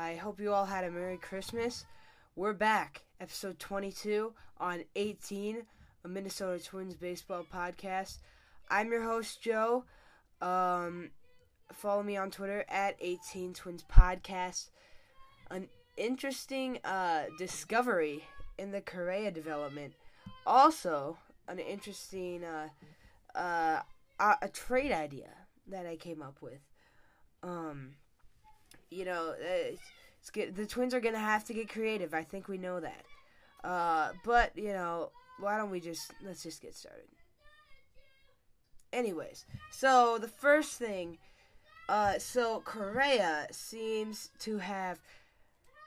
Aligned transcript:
I 0.00 0.14
hope 0.14 0.40
you 0.40 0.54
all 0.54 0.64
had 0.64 0.84
a 0.84 0.90
Merry 0.90 1.18
Christmas. 1.18 1.84
We're 2.34 2.54
back, 2.54 3.02
episode 3.20 3.58
22 3.58 4.32
on 4.58 4.82
18, 4.96 5.62
a 6.02 6.08
Minnesota 6.08 6.64
Twins 6.64 6.94
baseball 6.94 7.44
podcast. 7.52 8.16
I'm 8.70 8.90
your 8.90 9.02
host, 9.02 9.42
Joe. 9.42 9.84
Um, 10.40 11.10
follow 11.70 12.02
me 12.02 12.16
on 12.16 12.30
Twitter 12.30 12.64
at 12.70 12.96
18 12.98 13.52
Twins 13.52 13.84
Podcast. 13.92 14.70
An 15.50 15.68
interesting 15.98 16.78
uh, 16.82 17.24
discovery 17.36 18.24
in 18.56 18.70
the 18.70 18.80
Correa 18.80 19.30
development. 19.30 19.92
Also, 20.46 21.18
an 21.46 21.58
interesting 21.58 22.42
uh, 22.42 22.68
uh, 23.38 23.82
a, 24.18 24.36
a 24.40 24.48
trade 24.48 24.92
idea 24.92 25.28
that 25.66 25.84
I 25.84 25.96
came 25.96 26.22
up 26.22 26.40
with. 26.40 26.60
Um, 27.42 27.96
you 28.90 29.04
know, 29.04 29.34
it's 29.38 30.30
get, 30.30 30.54
the 30.54 30.66
Twins 30.66 30.94
are 30.94 31.00
gonna 31.00 31.18
have 31.18 31.44
to 31.44 31.54
get 31.54 31.68
creative. 31.68 32.12
I 32.12 32.22
think 32.22 32.48
we 32.48 32.58
know 32.58 32.80
that. 32.80 33.04
Uh, 33.64 34.12
but 34.24 34.56
you 34.56 34.72
know, 34.72 35.10
why 35.38 35.56
don't 35.56 35.70
we 35.70 35.80
just 35.80 36.12
let's 36.24 36.42
just 36.42 36.62
get 36.62 36.74
started. 36.74 37.08
Anyways, 38.92 39.46
so 39.70 40.18
the 40.18 40.28
first 40.28 40.72
thing, 40.72 41.18
uh, 41.88 42.18
so 42.18 42.60
Correa 42.64 43.46
seems 43.52 44.30
to 44.40 44.58
have, 44.58 45.00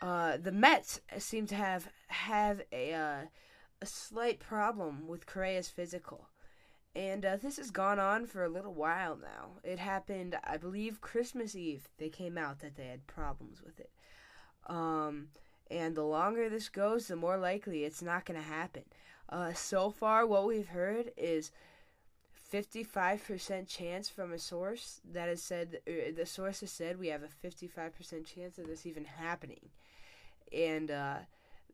uh, 0.01 0.37
the 0.37 0.51
Mets 0.51 1.01
seem 1.17 1.45
to 1.47 1.55
have 1.55 1.89
have 2.07 2.61
a 2.71 2.93
uh, 2.93 3.21
a 3.81 3.85
slight 3.85 4.39
problem 4.39 5.07
with 5.07 5.25
Correa's 5.25 5.69
physical. 5.69 6.29
And 6.95 7.25
uh, 7.25 7.37
this 7.37 7.57
has 7.57 7.71
gone 7.71 7.99
on 7.99 8.27
for 8.27 8.43
a 8.43 8.49
little 8.49 8.73
while 8.73 9.17
now. 9.17 9.59
It 9.63 9.79
happened, 9.79 10.37
I 10.43 10.57
believe, 10.57 11.01
Christmas 11.01 11.55
Eve. 11.55 11.89
They 11.97 12.09
came 12.09 12.37
out 12.37 12.59
that 12.59 12.75
they 12.75 12.85
had 12.85 13.07
problems 13.07 13.63
with 13.63 13.79
it. 13.79 13.89
Um, 14.67 15.29
and 15.71 15.95
the 15.95 16.03
longer 16.03 16.49
this 16.49 16.69
goes, 16.69 17.07
the 17.07 17.15
more 17.15 17.37
likely 17.37 17.83
it's 17.83 18.03
not 18.03 18.25
going 18.25 18.39
to 18.39 18.45
happen. 18.45 18.83
Uh, 19.27 19.53
so 19.53 19.89
far, 19.89 20.27
what 20.27 20.45
we've 20.45 20.67
heard 20.67 21.11
is 21.17 21.51
55% 22.53 23.67
chance 23.67 24.07
from 24.07 24.31
a 24.31 24.37
source 24.37 25.01
that 25.11 25.27
has 25.27 25.41
said, 25.41 25.79
uh, 25.87 26.11
the 26.15 26.27
source 26.27 26.59
has 26.59 26.71
said 26.71 26.99
we 26.99 27.07
have 27.07 27.23
a 27.23 27.47
55% 27.47 27.91
chance 28.25 28.59
of 28.59 28.67
this 28.67 28.85
even 28.85 29.05
happening. 29.05 29.69
And, 30.55 30.91
uh, 30.91 31.17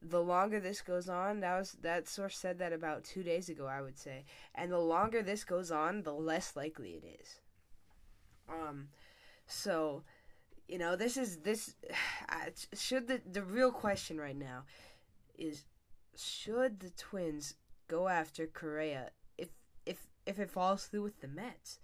the 0.02 0.22
longer 0.22 0.60
this 0.60 0.82
goes 0.82 1.10
on, 1.10 1.42
that 1.42 1.58
was 1.58 1.78
that 1.82 2.08
source 2.08 2.38
said 2.38 2.60
that 2.60 2.74
about 2.74 3.04
two 3.04 3.24
days 3.24 3.50
ago, 3.50 3.66
I 3.66 3.82
would 3.82 3.98
say. 3.98 4.26
And 4.56 4.72
the 4.72 4.80
longer 4.80 5.22
this 5.22 5.44
goes 5.44 5.72
on, 5.72 6.04
the 6.04 6.14
less 6.14 6.56
likely 6.56 6.92
it 6.92 7.20
is. 7.22 7.42
Um, 8.50 8.88
so, 9.46 10.04
you 10.68 10.78
know, 10.78 10.96
this 10.96 11.18
is 11.18 11.38
this. 11.40 11.76
Should 12.74 13.08
the 13.08 13.22
the 13.30 13.44
real 13.44 13.72
question 13.72 14.20
right 14.20 14.38
now 14.38 14.64
is, 15.38 15.66
should 16.16 16.80
the 16.80 16.92
Twins 16.92 17.56
go 17.88 18.08
after 18.08 18.48
Correa 18.48 19.12
if 19.38 19.50
if 19.86 20.08
if 20.26 20.40
it 20.40 20.50
falls 20.50 20.86
through 20.86 21.04
with 21.04 21.22
the 21.22 21.28
Mets? 21.28 21.80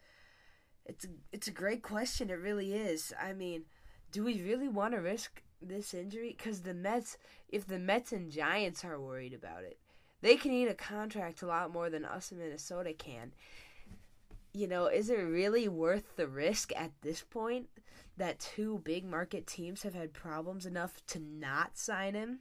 It's 0.86 1.06
a, 1.06 1.08
it's 1.32 1.48
a 1.48 1.52
great 1.52 1.82
question. 1.82 2.30
It 2.30 2.34
really 2.34 2.74
is. 2.74 3.12
I 3.20 3.34
mean, 3.34 3.66
do 4.12 4.24
we 4.24 4.42
really 4.42 4.68
want 4.68 4.94
to 4.94 5.02
risk 5.02 5.42
this 5.62 5.94
injury 5.94 6.36
because 6.38 6.62
the 6.62 6.74
Mets, 6.74 7.18
if 7.50 7.68
the 7.68 7.80
Mets 7.80 8.12
and 8.12 8.32
Giants 8.32 8.84
are 8.84 9.00
worried 9.00 9.34
about 9.34 9.64
it, 9.64 9.78
they 10.22 10.36
can 10.36 10.52
eat 10.52 10.68
a 10.68 10.74
contract 10.74 11.42
a 11.42 11.48
lot 11.48 11.72
more 11.72 11.90
than 11.90 12.06
us 12.06 12.32
in 12.32 12.40
Minnesota 12.40 12.94
can. 12.94 13.34
You 14.54 14.68
know, 14.68 14.88
is 14.88 15.10
it 15.10 15.18
really 15.18 15.68
worth 15.68 16.16
the 16.16 16.28
risk 16.28 16.72
at 16.76 16.92
this 17.02 17.22
point 17.22 17.68
that 18.18 18.40
two 18.40 18.80
big 18.84 19.06
market 19.06 19.46
teams 19.46 19.84
have 19.84 19.94
had 19.94 20.14
problems 20.14 20.66
enough 20.66 21.06
to 21.08 21.20
not 21.20 21.78
sign 21.78 22.14
him? 22.14 22.40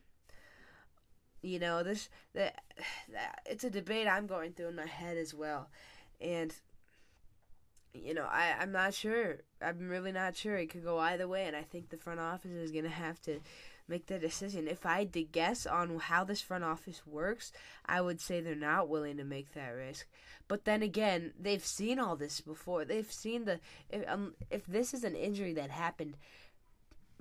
You 1.43 1.59
know, 1.59 1.83
this 1.83 2.09
that, 2.35 2.63
that 3.13 3.41
it's 3.47 3.65
a 3.65 3.71
debate 3.71 4.07
I'm 4.07 4.27
going 4.27 4.53
through 4.53 4.69
in 4.69 4.77
my 4.77 4.87
head 4.87 5.17
as 5.17 5.35
well, 5.35 5.69
and 6.21 6.55
you 7.95 8.13
know, 8.13 8.27
I, 8.31 8.55
I'm 8.61 8.73
not 8.73 8.93
sure. 8.93 9.39
I'm 9.63 9.89
really 9.89 10.13
not 10.13 10.37
sure. 10.37 10.57
It 10.57 10.71
could 10.71 10.85
go 10.85 10.99
either 10.99 11.29
way, 11.29 11.47
and 11.47 11.57
I 11.57 11.63
think 11.63 11.89
the 11.89 11.97
front 11.97 12.21
office 12.21 12.51
is 12.51 12.73
going 12.73 12.85
to 12.85 12.91
have 12.91 13.21
to 13.23 13.41
make 13.89 14.07
the 14.07 14.19
decision. 14.19 14.67
If 14.67 14.85
I 14.85 15.01
had 15.01 15.13
to 15.13 15.23
guess 15.23 15.67
on 15.67 15.99
how 15.99 16.25
this 16.25 16.41
front 16.41 16.65
office 16.65 17.03
works, 17.07 17.53
I 17.87 18.01
would 18.01 18.21
say 18.21 18.41
they're 18.41 18.55
not 18.55 18.89
willing 18.89 19.17
to 19.19 19.25
make 19.25 19.55
that 19.55 19.69
risk. 19.69 20.07
But 20.49 20.65
then 20.65 20.83
again, 20.83 21.33
they've 21.39 21.65
seen 21.65 21.99
all 21.99 22.17
this 22.17 22.41
before. 22.41 22.85
They've 22.85 23.11
seen 23.11 23.45
the 23.45 23.61
if 23.91 24.09
um, 24.09 24.35
if 24.51 24.67
this 24.67 24.93
is 24.93 25.05
an 25.05 25.15
injury 25.15 25.53
that 25.55 25.71
happened 25.71 26.17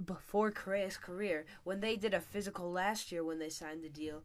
before 0.03 0.51
Correa's 0.51 0.97
career, 0.97 1.45
when 1.63 1.79
they 1.79 1.95
did 1.95 2.13
a 2.13 2.19
physical 2.19 2.71
last 2.71 3.11
year 3.11 3.23
when 3.23 3.39
they 3.39 3.49
signed 3.49 3.83
the 3.83 3.89
deal, 3.89 4.23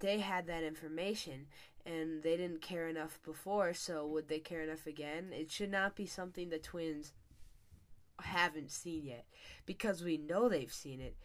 they 0.00 0.20
had 0.20 0.46
that 0.46 0.62
information 0.62 1.46
and 1.86 2.22
they 2.22 2.36
didn't 2.36 2.62
care 2.62 2.88
enough 2.88 3.18
before, 3.24 3.72
so 3.74 4.06
would 4.06 4.28
they 4.28 4.38
care 4.38 4.62
enough 4.62 4.86
again? 4.86 5.30
It 5.32 5.50
should 5.50 5.70
not 5.70 5.96
be 5.96 6.06
something 6.06 6.50
the 6.50 6.58
Twins 6.58 7.12
haven't 8.20 8.70
seen 8.70 9.04
yet 9.06 9.26
because 9.64 10.02
we 10.02 10.16
know 10.16 10.48
they've 10.48 10.72
seen 10.72 11.00
it 11.00 11.16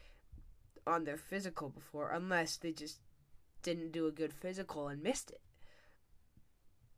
on 0.86 1.04
their 1.04 1.18
physical 1.18 1.70
before, 1.70 2.12
unless 2.12 2.58
they 2.58 2.72
just 2.72 3.00
didn't 3.62 3.92
do 3.92 4.06
a 4.06 4.12
good 4.12 4.34
physical 4.34 4.88
and 4.88 5.02
missed 5.02 5.32
it. 5.32 5.42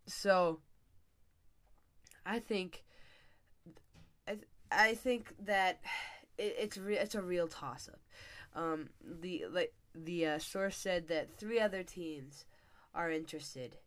So, 0.08 0.60
I 2.26 2.40
think, 2.40 2.84
I, 4.28 4.38
I 4.72 4.96
think 4.96 5.34
that 5.46 5.80
it, 6.38 6.56
it's 6.60 6.78
re- 6.78 6.98
it's 6.98 7.16
a 7.16 7.22
real 7.22 7.48
toss 7.48 7.88
up. 7.88 8.00
Um, 8.56 8.90
the 9.04 9.46
like 9.52 9.74
the 9.94 10.26
uh, 10.26 10.40
source 10.40 10.78
said 10.78 11.08
that 11.08 11.38
three 11.38 11.60
other 11.60 11.84
teams 11.84 12.46
are 12.96 13.12
interested 13.12 13.78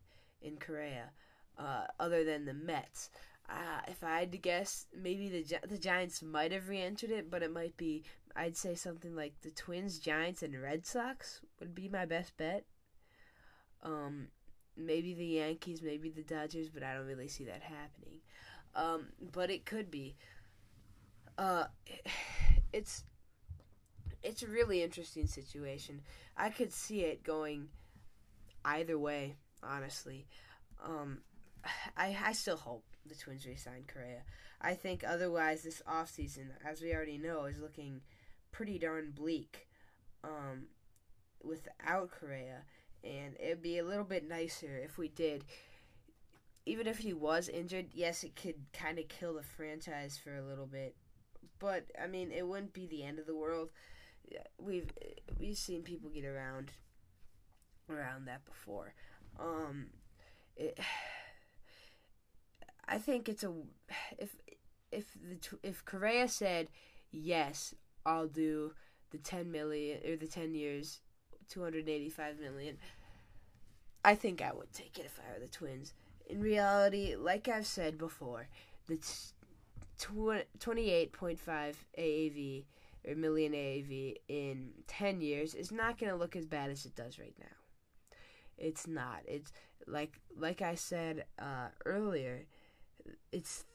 in 0.41 0.57
Correa, 0.57 1.09
uh, 1.57 1.85
other 1.99 2.23
than 2.23 2.45
the 2.45 2.53
Mets. 2.53 3.09
Uh, 3.49 3.81
if 3.87 4.03
I 4.03 4.19
had 4.19 4.31
to 4.31 4.37
guess, 4.37 4.85
maybe 4.95 5.27
the 5.27 5.57
the 5.67 5.77
Giants 5.77 6.21
might 6.21 6.51
have 6.51 6.69
re-entered 6.69 7.09
it, 7.09 7.31
but 7.31 7.41
it 7.41 7.51
might 7.51 7.75
be 7.75 8.03
I'd 8.35 8.55
say 8.55 8.75
something 8.75 9.15
like 9.15 9.41
the 9.41 9.51
Twins, 9.51 9.99
Giants, 9.99 10.43
and 10.43 10.61
Red 10.61 10.85
Sox 10.85 11.41
would 11.59 11.73
be 11.73 11.89
my 11.89 12.05
best 12.05 12.37
bet. 12.37 12.65
Um, 13.81 14.27
maybe 14.77 15.13
the 15.13 15.25
Yankees, 15.25 15.81
maybe 15.81 16.09
the 16.09 16.23
Dodgers, 16.23 16.69
but 16.69 16.83
I 16.83 16.93
don't 16.93 17.07
really 17.07 17.27
see 17.27 17.45
that 17.45 17.61
happening. 17.61 18.19
Um, 18.75 19.07
but 19.33 19.49
it 19.49 19.65
could 19.65 19.89
be. 19.89 20.15
Uh, 21.37 21.65
it's 22.73 23.03
it's 24.21 24.43
a 24.43 24.47
really 24.47 24.83
interesting 24.83 25.27
situation. 25.27 26.01
I 26.37 26.49
could 26.49 26.71
see 26.71 27.01
it 27.01 27.23
going 27.23 27.69
either 28.65 28.97
way, 28.97 29.35
honestly. 29.63 30.27
Um, 30.83 31.19
I 31.97 32.17
I 32.25 32.33
still 32.33 32.57
hope 32.57 32.83
the 33.05 33.15
Twins 33.15 33.45
resign 33.45 33.85
Correa. 33.87 34.21
I 34.61 34.73
think 34.73 35.03
otherwise 35.07 35.63
this 35.63 35.81
offseason, 35.87 36.47
as 36.65 36.81
we 36.81 36.93
already 36.93 37.17
know, 37.17 37.45
is 37.45 37.59
looking 37.59 38.01
pretty 38.51 38.77
darn 38.77 39.11
bleak 39.11 39.67
um, 40.23 40.65
without 41.43 42.11
Correa. 42.11 42.63
And 43.03 43.35
it'd 43.39 43.61
be 43.61 43.77
a 43.77 43.85
little 43.85 44.03
bit 44.03 44.27
nicer 44.27 44.77
if 44.83 44.97
we 44.97 45.07
did. 45.07 45.45
Even 46.65 46.87
if 46.87 46.99
he 46.99 47.13
was 47.13 47.47
injured, 47.47 47.87
yes, 47.93 48.23
it 48.23 48.35
could 48.35 48.55
kind 48.73 48.99
of 48.99 49.07
kill 49.07 49.35
the 49.35 49.43
franchise 49.43 50.19
for 50.21 50.35
a 50.35 50.45
little 50.45 50.65
bit. 50.65 50.95
But 51.57 51.85
I 52.01 52.07
mean, 52.07 52.31
it 52.31 52.45
wouldn't 52.45 52.73
be 52.73 52.85
the 52.87 53.03
end 53.03 53.19
of 53.19 53.25
the 53.25 53.35
world. 53.35 53.69
We've 54.59 54.91
we've 55.39 55.57
seen 55.57 55.81
people 55.81 56.09
get 56.09 56.25
around 56.25 56.71
around 57.89 58.27
that 58.27 58.45
before. 58.45 58.93
Um, 59.39 59.87
it, 60.55 60.77
I 62.87 62.97
think 62.97 63.29
it's 63.29 63.43
a 63.43 63.53
if 64.17 64.35
if 64.91 65.13
the 65.13 65.57
if 65.63 65.85
Correa 65.85 66.27
said 66.27 66.67
yes, 67.11 67.73
I'll 68.05 68.27
do 68.27 68.73
the 69.11 69.17
ten 69.17 69.51
million 69.51 69.99
or 70.07 70.15
the 70.15 70.27
ten 70.27 70.53
years, 70.53 71.01
two 71.49 71.63
hundred 71.63 71.89
eighty 71.89 72.09
five 72.09 72.39
million. 72.39 72.77
I 74.03 74.15
think 74.15 74.41
I 74.41 74.53
would 74.53 74.71
take 74.71 74.97
it 74.97 75.05
if 75.05 75.19
I 75.19 75.33
were 75.33 75.45
the 75.45 75.51
Twins. 75.51 75.93
In 76.25 76.39
reality, 76.39 77.15
like 77.17 77.47
I've 77.47 77.67
said 77.67 77.97
before, 77.97 78.47
the 78.87 78.97
t- 78.97 79.33
28.5 79.99 81.75
AAV 81.97 82.63
or 83.07 83.15
million 83.15 83.53
AAV 83.53 84.15
in 84.27 84.69
10 84.87 85.21
years 85.21 85.53
is 85.53 85.71
not 85.71 85.97
going 85.97 86.11
to 86.11 86.17
look 86.17 86.35
as 86.35 86.45
bad 86.45 86.69
as 86.69 86.85
it 86.85 86.95
does 86.95 87.19
right 87.19 87.35
now. 87.39 87.45
It's 88.59 88.87
not. 88.87 89.21
It's 89.25 89.51
like 89.87 90.19
like 90.37 90.61
I 90.61 90.75
said 90.75 91.25
uh, 91.39 91.69
earlier. 91.85 92.45
It's 93.31 93.65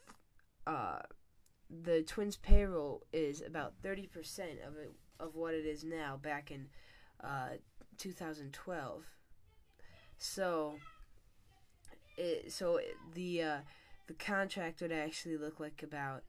uh, 0.67 0.99
the 1.69 2.03
Twins' 2.03 2.37
payroll 2.37 3.03
is 3.11 3.41
about 3.41 3.73
thirty 3.81 4.07
percent 4.07 4.59
of 4.65 4.77
it 4.77 4.91
of 5.19 5.35
what 5.35 5.53
it 5.53 5.65
is 5.65 5.83
now. 5.83 6.17
Back 6.21 6.51
in 6.51 6.67
uh, 7.23 7.57
2012. 7.97 9.03
So 10.17 10.75
it 12.17 12.51
so 12.51 12.79
the 13.13 13.41
uh, 13.41 13.57
the 14.07 14.13
contract 14.13 14.81
would 14.81 14.91
actually 14.91 15.37
look 15.37 15.59
like 15.59 15.83
about 15.83 16.23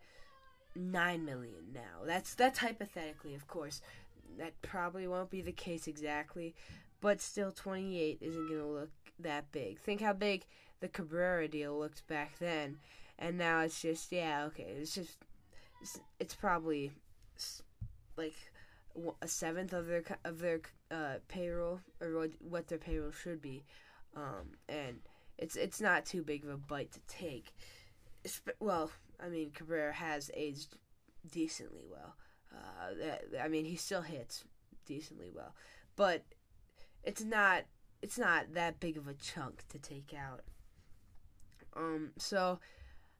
nine 0.74 1.24
million 1.24 1.72
now. 1.72 2.04
That's 2.04 2.34
that's 2.34 2.58
hypothetically, 2.58 3.34
of 3.34 3.46
course. 3.46 3.80
That 4.38 4.60
probably 4.60 5.06
won't 5.06 5.30
be 5.30 5.40
the 5.40 5.52
case 5.52 5.86
exactly, 5.86 6.54
but 7.00 7.20
still, 7.20 7.52
twenty 7.52 8.00
eight 8.00 8.18
isn't 8.20 8.48
going 8.48 8.60
to 8.60 8.66
look 8.66 8.90
that 9.20 9.50
big. 9.52 9.78
Think 9.78 10.00
how 10.00 10.12
big 10.12 10.46
the 10.80 10.88
Cabrera 10.88 11.48
deal 11.48 11.78
looked 11.78 12.06
back 12.06 12.38
then, 12.38 12.78
and 13.18 13.38
now 13.38 13.60
it's 13.60 13.80
just 13.80 14.12
yeah, 14.12 14.44
okay, 14.46 14.74
it's 14.78 14.94
just 14.94 15.18
it's, 15.80 16.00
it's 16.20 16.34
probably 16.34 16.92
like 18.16 18.34
a 19.20 19.28
seventh 19.28 19.72
of 19.72 19.86
their 19.86 20.04
of 20.24 20.38
their 20.38 20.60
uh, 20.90 21.14
payroll 21.28 21.80
or 22.00 22.16
what, 22.16 22.30
what 22.40 22.68
their 22.68 22.78
payroll 22.78 23.12
should 23.12 23.40
be, 23.40 23.64
um, 24.16 24.52
and 24.68 24.98
it's 25.38 25.56
it's 25.56 25.80
not 25.80 26.06
too 26.06 26.22
big 26.22 26.44
of 26.44 26.50
a 26.50 26.56
bite 26.56 26.92
to 26.92 27.00
take. 27.08 27.54
It's, 28.24 28.40
well, 28.60 28.90
I 29.22 29.28
mean 29.28 29.50
Cabrera 29.50 29.92
has 29.92 30.30
aged 30.34 30.76
decently 31.30 31.84
well. 31.90 32.14
Uh, 32.52 33.38
I 33.42 33.48
mean 33.48 33.64
he 33.64 33.76
still 33.76 34.02
hits 34.02 34.44
decently 34.86 35.30
well, 35.34 35.54
but 35.96 36.22
it's 37.06 37.24
not 37.24 37.62
it's 38.02 38.18
not 38.18 38.52
that 38.52 38.78
big 38.78 38.98
of 38.98 39.08
a 39.08 39.14
chunk 39.14 39.66
to 39.68 39.78
take 39.78 40.12
out. 40.14 40.42
Um, 41.74 42.10
so 42.18 42.58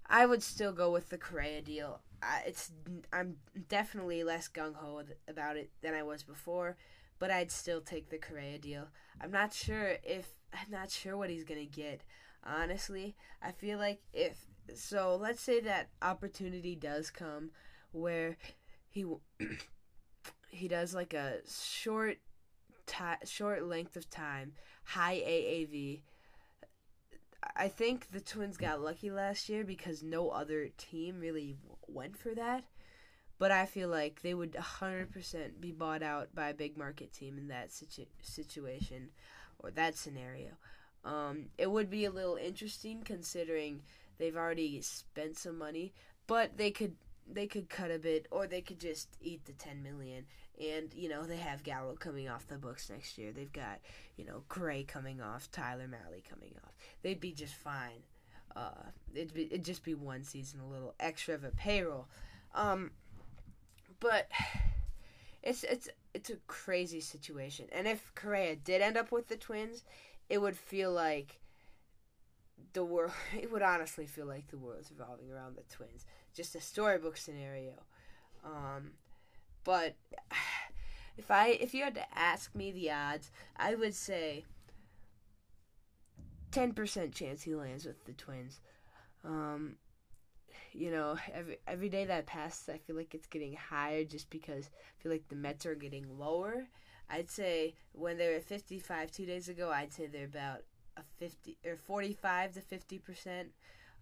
I 0.06 0.26
would 0.26 0.42
still 0.42 0.72
go 0.72 0.90
with 0.90 1.08
the 1.08 1.18
Correa 1.18 1.62
deal. 1.62 2.00
I, 2.22 2.42
it's 2.46 2.72
I'm 3.12 3.36
definitely 3.68 4.22
less 4.24 4.48
gung 4.48 4.74
ho 4.74 5.02
about 5.28 5.56
it 5.56 5.70
than 5.80 5.94
I 5.94 6.02
was 6.02 6.22
before, 6.22 6.76
but 7.18 7.30
I'd 7.30 7.50
still 7.50 7.80
take 7.80 8.10
the 8.10 8.18
Correa 8.18 8.58
deal. 8.58 8.88
I'm 9.20 9.30
not 9.30 9.54
sure 9.54 9.94
if 10.02 10.28
I'm 10.52 10.70
not 10.70 10.90
sure 10.90 11.16
what 11.16 11.30
he's 11.30 11.44
gonna 11.44 11.64
get. 11.64 12.02
Honestly, 12.44 13.16
I 13.42 13.52
feel 13.52 13.78
like 13.78 14.00
if 14.12 14.46
so, 14.74 15.16
let's 15.16 15.40
say 15.40 15.60
that 15.60 15.88
opportunity 16.02 16.74
does 16.74 17.10
come 17.10 17.50
where 17.92 18.36
he 18.88 19.04
he 20.50 20.68
does 20.68 20.94
like 20.94 21.14
a 21.14 21.38
short 21.48 22.18
ti- 22.86 23.26
short 23.26 23.64
length 23.64 23.96
of 23.96 24.08
time, 24.08 24.52
high 24.84 25.16
AAV 25.16 26.02
I 27.54 27.68
think 27.68 28.10
the 28.10 28.20
Twins 28.20 28.56
got 28.56 28.80
lucky 28.80 29.10
last 29.10 29.48
year 29.48 29.64
because 29.64 30.02
no 30.02 30.30
other 30.30 30.68
team 30.76 31.20
really 31.20 31.56
went 31.86 32.16
for 32.16 32.34
that. 32.34 32.64
But 33.38 33.50
I 33.50 33.66
feel 33.66 33.88
like 33.88 34.22
they 34.22 34.32
would 34.32 34.54
100% 34.54 35.60
be 35.60 35.70
bought 35.70 36.02
out 36.02 36.34
by 36.34 36.48
a 36.48 36.54
big 36.54 36.78
market 36.78 37.12
team 37.12 37.36
in 37.36 37.48
that 37.48 37.70
situ- 37.70 38.06
situation 38.22 39.10
or 39.58 39.70
that 39.72 39.96
scenario. 39.96 40.52
Um, 41.04 41.46
it 41.58 41.70
would 41.70 41.90
be 41.90 42.06
a 42.06 42.10
little 42.10 42.36
interesting 42.36 43.02
considering 43.02 43.82
they've 44.18 44.36
already 44.36 44.80
spent 44.80 45.36
some 45.36 45.58
money, 45.58 45.92
but 46.26 46.56
they 46.56 46.70
could 46.70 46.96
they 47.28 47.46
could 47.46 47.68
cut 47.68 47.90
a 47.90 47.98
bit 47.98 48.26
or 48.30 48.46
they 48.46 48.60
could 48.60 48.78
just 48.78 49.08
eat 49.20 49.44
the 49.46 49.52
10 49.52 49.82
million 49.82 50.24
and 50.60 50.92
you 50.94 51.08
know 51.08 51.24
they 51.24 51.36
have 51.36 51.62
Gallo 51.62 51.94
coming 51.94 52.28
off 52.28 52.48
the 52.48 52.58
books 52.58 52.90
next 52.90 53.18
year. 53.18 53.32
They've 53.32 53.52
got 53.52 53.80
you 54.16 54.24
know 54.24 54.42
Gray 54.48 54.84
coming 54.84 55.20
off, 55.20 55.50
Tyler 55.50 55.88
Mahle 55.88 56.22
coming 56.28 56.54
off. 56.64 56.74
They'd 57.02 57.20
be 57.20 57.32
just 57.32 57.54
fine. 57.54 58.02
Uh, 58.54 58.90
it'd 59.14 59.34
be 59.34 59.46
it'd 59.46 59.64
just 59.64 59.84
be 59.84 59.94
one 59.94 60.24
season, 60.24 60.60
a 60.60 60.66
little 60.66 60.94
extra 60.98 61.34
of 61.34 61.44
a 61.44 61.50
payroll. 61.50 62.08
Um, 62.54 62.92
but 64.00 64.28
it's 65.42 65.62
it's 65.64 65.88
it's 66.14 66.30
a 66.30 66.36
crazy 66.46 67.00
situation. 67.00 67.66
And 67.72 67.86
if 67.86 68.12
Correa 68.14 68.56
did 68.56 68.80
end 68.80 68.96
up 68.96 69.12
with 69.12 69.28
the 69.28 69.36
Twins, 69.36 69.84
it 70.28 70.38
would 70.38 70.56
feel 70.56 70.90
like 70.90 71.38
the 72.72 72.84
world. 72.84 73.12
It 73.40 73.52
would 73.52 73.62
honestly 73.62 74.06
feel 74.06 74.26
like 74.26 74.48
the 74.48 74.58
world's 74.58 74.90
revolving 74.90 75.30
around 75.30 75.56
the 75.56 75.74
Twins. 75.74 76.06
Just 76.34 76.54
a 76.54 76.60
storybook 76.60 77.16
scenario. 77.16 77.74
Um, 78.44 78.92
but 79.66 79.96
if 81.18 81.30
I 81.30 81.48
if 81.48 81.74
you 81.74 81.84
had 81.84 81.96
to 81.96 82.18
ask 82.18 82.54
me 82.54 82.72
the 82.72 82.90
odds, 82.90 83.30
I 83.58 83.74
would 83.74 83.94
say 83.94 84.46
ten 86.50 86.72
percent 86.72 87.14
chance 87.14 87.42
he 87.42 87.54
lands 87.54 87.84
with 87.84 88.02
the 88.06 88.12
Twins. 88.12 88.60
Um, 89.24 89.76
you 90.72 90.90
know, 90.90 91.18
every 91.34 91.58
every 91.66 91.88
day 91.90 92.06
that 92.06 92.26
passes, 92.26 92.70
I 92.70 92.78
feel 92.78 92.96
like 92.96 93.14
it's 93.14 93.26
getting 93.26 93.54
higher 93.54 94.04
just 94.04 94.30
because 94.30 94.66
I 94.66 95.02
feel 95.02 95.12
like 95.12 95.28
the 95.28 95.36
Mets 95.36 95.66
are 95.66 95.74
getting 95.74 96.18
lower. 96.18 96.68
I'd 97.10 97.30
say 97.30 97.74
when 97.92 98.18
they 98.18 98.32
were 98.32 98.40
55 98.40 99.10
two 99.10 99.26
days 99.26 99.48
ago, 99.48 99.70
I'd 99.70 99.92
say 99.92 100.06
they're 100.06 100.24
about 100.24 100.62
a 100.96 101.02
50 101.18 101.58
or 101.66 101.76
45 101.76 102.54
to 102.54 102.60
50 102.60 102.98
percent 102.98 103.48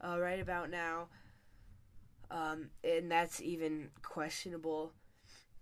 uh, 0.01 0.19
right 0.21 0.41
about 0.41 0.71
now. 0.71 1.09
Um, 2.31 2.71
and 2.83 3.11
that's 3.11 3.41
even 3.43 3.91
questionable 4.03 4.93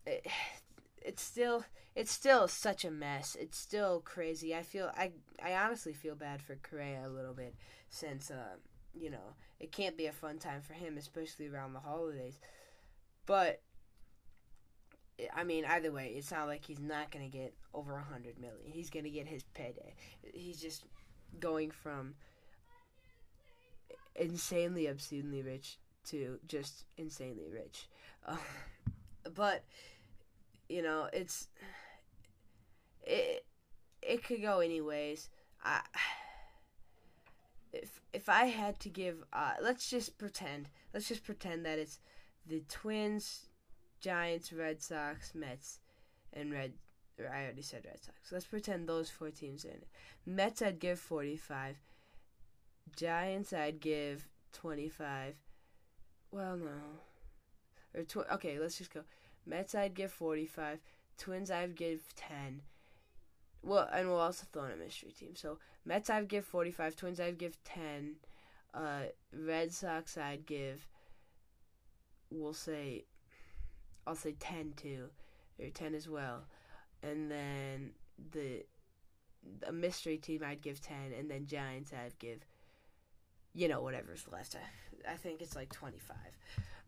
it, 0.06 0.26
it's 1.02 1.22
still 1.22 1.64
it's 1.94 2.10
still 2.10 2.48
such 2.48 2.84
a 2.84 2.90
mess. 2.90 3.36
It's 3.38 3.58
still 3.58 4.00
crazy. 4.00 4.54
I 4.54 4.62
feel 4.62 4.90
I 4.96 5.12
I 5.42 5.54
honestly 5.54 5.92
feel 5.92 6.14
bad 6.14 6.42
for 6.42 6.56
Correa 6.56 7.06
a 7.06 7.10
little 7.10 7.34
bit 7.34 7.54
since 7.88 8.30
uh, 8.30 8.56
you 8.94 9.10
know 9.10 9.34
it 9.60 9.72
can't 9.72 9.96
be 9.96 10.06
a 10.06 10.12
fun 10.12 10.38
time 10.38 10.62
for 10.62 10.74
him, 10.74 10.96
especially 10.96 11.48
around 11.48 11.72
the 11.72 11.80
holidays. 11.80 12.38
But 13.26 13.60
I 15.34 15.44
mean, 15.44 15.64
either 15.64 15.92
way, 15.92 16.14
it's 16.16 16.30
not 16.30 16.48
like 16.48 16.64
he's 16.64 16.80
not 16.80 17.10
gonna 17.10 17.28
get 17.28 17.54
over 17.74 17.96
a 17.96 18.02
hundred 18.02 18.38
million. 18.38 18.72
He's 18.72 18.90
gonna 18.90 19.10
get 19.10 19.26
his 19.26 19.44
payday. 19.54 19.94
He's 20.34 20.60
just 20.60 20.84
going 21.38 21.70
from 21.70 22.14
insanely 24.14 24.88
obscenely 24.88 25.42
rich 25.42 25.78
to 26.06 26.38
just 26.46 26.84
insanely 26.96 27.48
rich. 27.52 27.88
Uh, 28.26 28.36
but 29.34 29.64
you 30.68 30.82
know, 30.82 31.08
it's 31.12 31.48
it 33.02 33.44
it 34.02 34.24
could 34.24 34.42
go 34.42 34.60
anyways. 34.60 35.28
I 35.64 35.82
if 37.72 38.00
if 38.12 38.28
I 38.28 38.46
had 38.46 38.78
to 38.80 38.88
give, 38.88 39.24
uh, 39.32 39.54
let's 39.62 39.88
just 39.88 40.18
pretend, 40.18 40.68
let's 40.92 41.08
just 41.08 41.24
pretend 41.24 41.64
that 41.64 41.78
it's 41.78 41.98
the 42.46 42.62
Twins, 42.68 43.46
Giants, 44.00 44.52
Red 44.52 44.82
Sox, 44.82 45.34
Mets, 45.34 45.80
and 46.32 46.52
Red. 46.52 46.72
I 47.18 47.44
already 47.44 47.62
said 47.62 47.84
Red 47.84 48.02
Sox. 48.02 48.32
Let's 48.32 48.46
pretend 48.46 48.88
those 48.88 49.10
four 49.10 49.30
teams 49.30 49.64
are 49.64 49.68
in 49.68 49.74
it. 49.76 49.88
Mets, 50.26 50.62
I'd 50.62 50.80
give 50.80 50.98
forty-five. 50.98 51.78
Giants, 52.96 53.52
I'd 53.52 53.80
give 53.80 54.28
twenty-five. 54.52 55.34
Well, 56.30 56.56
no. 56.56 56.70
Or 57.94 58.02
tw- 58.02 58.30
okay, 58.32 58.58
let's 58.58 58.78
just 58.78 58.92
go. 58.92 59.02
Mets 59.46 59.74
I'd 59.74 59.94
give 59.94 60.12
45. 60.12 60.80
Twins 61.18 61.50
I'd 61.50 61.76
give 61.76 62.14
10. 62.16 62.62
Well, 63.62 63.88
and 63.92 64.08
we'll 64.08 64.18
also 64.18 64.46
throw 64.52 64.64
in 64.64 64.72
a 64.72 64.76
mystery 64.76 65.12
team. 65.12 65.34
So 65.34 65.58
Mets 65.84 66.10
I'd 66.10 66.28
give 66.28 66.44
45. 66.44 66.96
Twins 66.96 67.20
I'd 67.20 67.38
give 67.38 67.62
10. 67.64 68.16
Uh, 68.74 69.02
Red 69.32 69.72
Sox 69.72 70.16
I'd 70.16 70.46
give. 70.46 70.86
We'll 72.30 72.54
say. 72.54 73.04
I'll 74.06 74.16
say 74.16 74.34
10 74.38 74.72
too, 74.76 75.10
or 75.60 75.68
10 75.68 75.94
as 75.94 76.08
well, 76.08 76.44
and 77.02 77.30
then 77.30 77.92
the 78.32 78.64
a 79.66 79.72
mystery 79.72 80.16
team 80.18 80.42
I'd 80.44 80.62
give 80.62 80.80
10, 80.80 81.12
and 81.16 81.30
then 81.30 81.46
Giants 81.46 81.92
I'd 81.92 82.18
give. 82.18 82.44
You 83.54 83.68
know 83.68 83.82
whatever's 83.82 84.26
left. 84.32 84.56
I, 85.08 85.16
think 85.16 85.40
it's 85.40 85.56
like 85.56 85.72
25. 85.72 86.16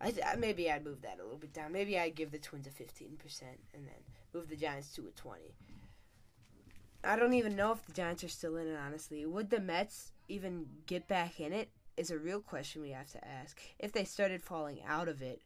I, 0.00 0.14
I, 0.26 0.37
maybe 0.37 0.71
I'd 0.71 0.85
move 0.85 1.02
that 1.02 1.18
a 1.21 1.23
little 1.23 1.38
bit 1.38 1.52
down. 1.52 1.73
Maybe 1.73 1.99
I'd 1.99 2.14
give 2.14 2.30
the 2.30 2.38
Twins 2.38 2.66
a 2.66 2.71
15% 2.71 3.42
and 3.75 3.87
then 3.87 3.94
move 4.33 4.49
the 4.49 4.56
Giants 4.56 4.94
to 4.94 5.02
a 5.02 5.11
20. 5.11 5.54
I 7.04 7.16
don't 7.16 7.35
even 7.35 7.56
know 7.56 7.73
if 7.73 7.85
the 7.85 7.92
Giants 7.92 8.25
are 8.25 8.28
still 8.28 8.56
in 8.56 8.66
it, 8.66 8.78
honestly. 8.78 9.26
Would 9.26 9.50
the 9.50 9.61
Mets 9.61 10.12
even 10.28 10.66
get 10.87 11.06
back 11.06 11.40
in 11.40 11.52
it? 11.52 11.68
Is 11.97 12.11
a 12.11 12.18
real 12.18 12.40
question 12.40 12.83
we 12.83 12.90
have 12.90 13.11
to 13.12 13.25
ask. 13.25 13.61
If 13.78 13.92
they 13.92 14.04
started 14.04 14.42
falling 14.42 14.80
out 14.85 15.09
of 15.09 15.23
it, 15.23 15.42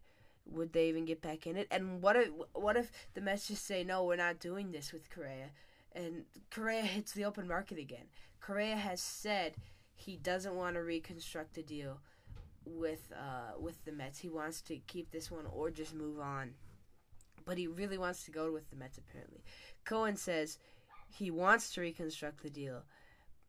would 0.50 0.72
they 0.72 0.88
even 0.88 1.04
get 1.04 1.20
back 1.20 1.46
in 1.46 1.56
it? 1.56 1.68
And 1.70 2.00
what 2.00 2.16
if 2.16 2.28
what 2.54 2.76
if 2.76 2.90
the 3.14 3.20
Mets 3.20 3.48
just 3.48 3.66
say 3.66 3.84
no, 3.84 4.04
we're 4.04 4.16
not 4.16 4.40
doing 4.40 4.72
this 4.72 4.92
with 4.92 5.10
Correa, 5.10 5.50
and 5.92 6.24
Correa 6.50 6.82
hits 6.82 7.12
the 7.12 7.26
open 7.26 7.46
market 7.46 7.78
again? 7.78 8.06
Correa 8.40 8.76
has 8.76 9.00
said 9.00 9.56
he 9.94 10.16
doesn't 10.16 10.54
want 10.54 10.76
to 10.76 10.82
reconstruct 10.82 11.54
the 11.54 11.62
deal 11.62 12.00
with 12.74 13.12
uh, 13.12 13.58
with 13.58 13.84
the 13.84 13.92
Mets. 13.92 14.18
He 14.18 14.28
wants 14.28 14.60
to 14.62 14.76
keep 14.86 15.10
this 15.10 15.30
one 15.30 15.46
or 15.52 15.70
just 15.70 15.94
move 15.94 16.20
on, 16.20 16.54
but 17.44 17.58
he 17.58 17.66
really 17.66 17.98
wants 17.98 18.24
to 18.24 18.30
go 18.30 18.52
with 18.52 18.68
the 18.70 18.76
Mets. 18.76 18.98
Apparently, 18.98 19.42
Cohen 19.84 20.16
says 20.16 20.58
he 21.10 21.30
wants 21.30 21.72
to 21.74 21.80
reconstruct 21.80 22.42
the 22.42 22.50
deal, 22.50 22.82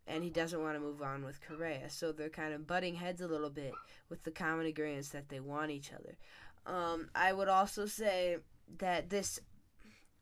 and 0.08 0.24
he 0.24 0.30
doesn't 0.30 0.62
want 0.62 0.76
to 0.76 0.80
move 0.80 1.02
on 1.02 1.24
with 1.24 1.42
Correa. 1.46 1.90
So 1.90 2.12
they're 2.12 2.30
kind 2.30 2.54
of 2.54 2.68
butting 2.68 2.96
heads 2.96 3.22
a 3.22 3.28
little 3.28 3.50
bit 3.50 3.74
with 4.10 4.24
the 4.24 4.32
common 4.32 4.66
agreements 4.66 5.10
that 5.10 5.30
they 5.30 5.40
want 5.40 5.72
each 5.72 5.92
other. 5.94 6.18
Um, 6.66 7.10
I 7.16 7.34
would 7.34 7.48
also 7.48 7.86
say 7.86 8.38
that 8.78 9.10
this, 9.10 9.40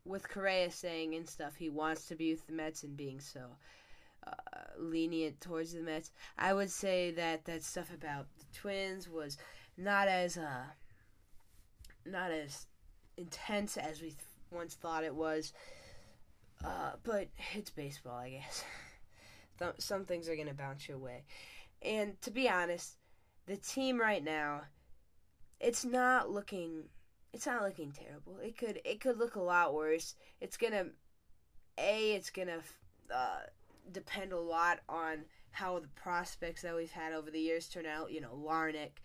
with 0.06 0.30
Correa 0.30 0.72
saying 0.72 1.16
and 1.16 1.28
stuff, 1.28 1.56
he 1.56 1.70
wants 1.70 2.06
to 2.08 2.16
be 2.16 2.32
with 2.32 2.48
the 2.48 2.54
Mets 2.54 2.84
and 2.84 2.96
being 2.96 3.20
so. 3.20 3.42
Uh, 4.28 4.58
lenient 4.80 5.42
towards 5.42 5.74
the 5.74 5.82
Mets. 5.82 6.12
I 6.38 6.54
would 6.54 6.70
say 6.70 7.12
that 7.12 7.46
that 7.46 7.64
stuff 7.64 7.92
about 7.94 8.28
the 8.38 8.46
Twins 8.54 9.10
was 9.10 9.38
not 9.78 10.08
as 10.08 10.38
uh 10.38 10.66
not 12.06 12.32
as 12.32 12.68
intense 13.18 13.78
as 13.78 14.02
we 14.02 14.10
th- 14.10 14.18
once 14.52 14.76
thought 14.76 15.04
it 15.04 15.16
was. 15.16 15.54
Uh, 16.64 16.94
but 17.04 17.28
it's 17.54 17.70
baseball, 17.70 18.18
I 18.18 18.30
guess. 18.30 18.64
Th- 19.60 19.74
some 19.80 20.06
things 20.06 20.28
are 20.30 20.36
gonna 20.36 20.54
bounce 20.54 20.88
your 20.88 20.98
way, 20.98 21.24
and 21.82 22.20
to 22.22 22.32
be 22.32 22.50
honest, 22.50 22.96
the 23.46 23.58
team 23.58 24.00
right 24.00 24.24
now, 24.24 24.62
it's 25.60 25.86
not 25.86 26.30
looking, 26.30 26.84
it's 27.34 27.46
not 27.46 27.64
looking 27.64 27.92
terrible. 27.92 28.38
It 28.44 28.58
could, 28.58 28.82
it 28.86 29.00
could 29.00 29.18
look 29.18 29.36
a 29.36 29.42
lot 29.42 29.74
worse. 29.74 30.16
It's 30.42 30.58
gonna, 30.58 30.86
a, 31.78 32.14
it's 32.14 32.30
gonna 32.30 32.60
uh, 33.14 33.42
depend 33.92 34.32
a 34.32 34.40
lot 34.40 34.80
on 34.88 35.26
how 35.52 35.80
the 35.80 35.88
prospects 35.90 36.62
that 36.62 36.76
we've 36.76 36.92
had 36.92 37.14
over 37.14 37.32
the 37.32 37.40
years 37.40 37.68
turn 37.68 37.86
out. 37.86 38.12
You 38.12 38.22
know, 38.22 38.36
Larnach, 38.36 39.02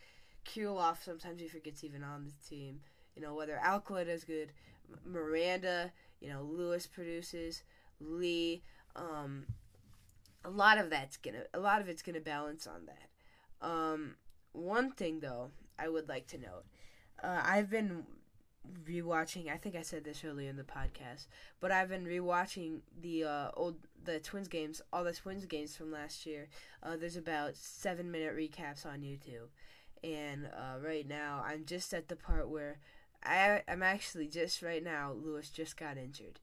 Kirilloff. 0.47 1.05
Sometimes 1.05 1.41
he 1.41 1.49
forgets 1.49 1.85
even 1.85 2.03
on 2.03 2.25
the 2.27 2.49
team. 2.49 2.81
You 3.17 3.23
know 3.23 3.35
whether 3.35 3.59
Alcala 3.59 4.03
is 4.03 4.25
good, 4.25 4.53
Miranda. 5.05 5.93
You 6.21 6.31
know 6.31 6.43
Lewis 6.43 6.87
produces, 6.87 7.63
Lee. 8.01 8.63
Um, 8.97 9.47
a 10.45 10.51
lot 10.51 10.79
of 10.79 10.91
that's 10.91 11.17
gonna, 11.17 11.45
a 11.55 11.61
lot 11.61 11.81
of 11.81 11.89
it's 11.89 12.03
gonna 12.03 12.21
balance 12.21 12.67
on 12.67 12.87
that. 12.87 13.67
Um, 13.67 14.17
one 14.53 14.93
thing 14.93 15.21
though, 15.21 15.51
I 15.79 15.89
would 15.89 16.09
like 16.09 16.27
to 16.29 16.39
note, 16.39 16.65
uh, 17.23 17.41
I've 17.45 17.71
been 17.71 18.05
rewatching. 18.85 19.51
I 19.51 19.57
think 19.57 19.75
I 19.75 19.83
said 19.83 20.05
this 20.05 20.25
earlier 20.25 20.49
in 20.49 20.57
the 20.57 20.63
podcast, 20.63 21.27
but 21.61 21.73
I've 21.73 21.89
been 21.89 22.05
rewatching 22.05 22.81
the 23.01 23.25
uh, 23.25 23.51
old 23.55 23.77
the 24.05 24.19
Twins 24.21 24.49
games, 24.49 24.81
all 24.93 25.05
the 25.05 25.13
Twins 25.13 25.47
games 25.47 25.77
from 25.77 25.93
last 25.93 26.27
year. 26.27 26.49
Uh, 26.83 26.97
there's 26.97 27.17
about 27.17 27.57
seven 27.57 28.11
minute 28.11 28.37
recaps 28.37 28.87
on 28.87 29.01
YouTube, 29.01 29.49
and 30.03 30.47
uh, 30.47 30.79
right 30.81 31.07
now 31.07 31.45
I'm 31.47 31.65
just 31.65 31.93
at 31.93 32.09
the 32.09 32.17
part 32.17 32.49
where 32.49 32.79
I 33.25 33.63
I'm 33.69 33.83
actually 33.83 34.29
just 34.29 34.63
right 34.63 34.83
now. 34.83 35.13
Lewis 35.13 35.51
just 35.51 35.77
got 35.77 35.99
injured, 35.99 36.41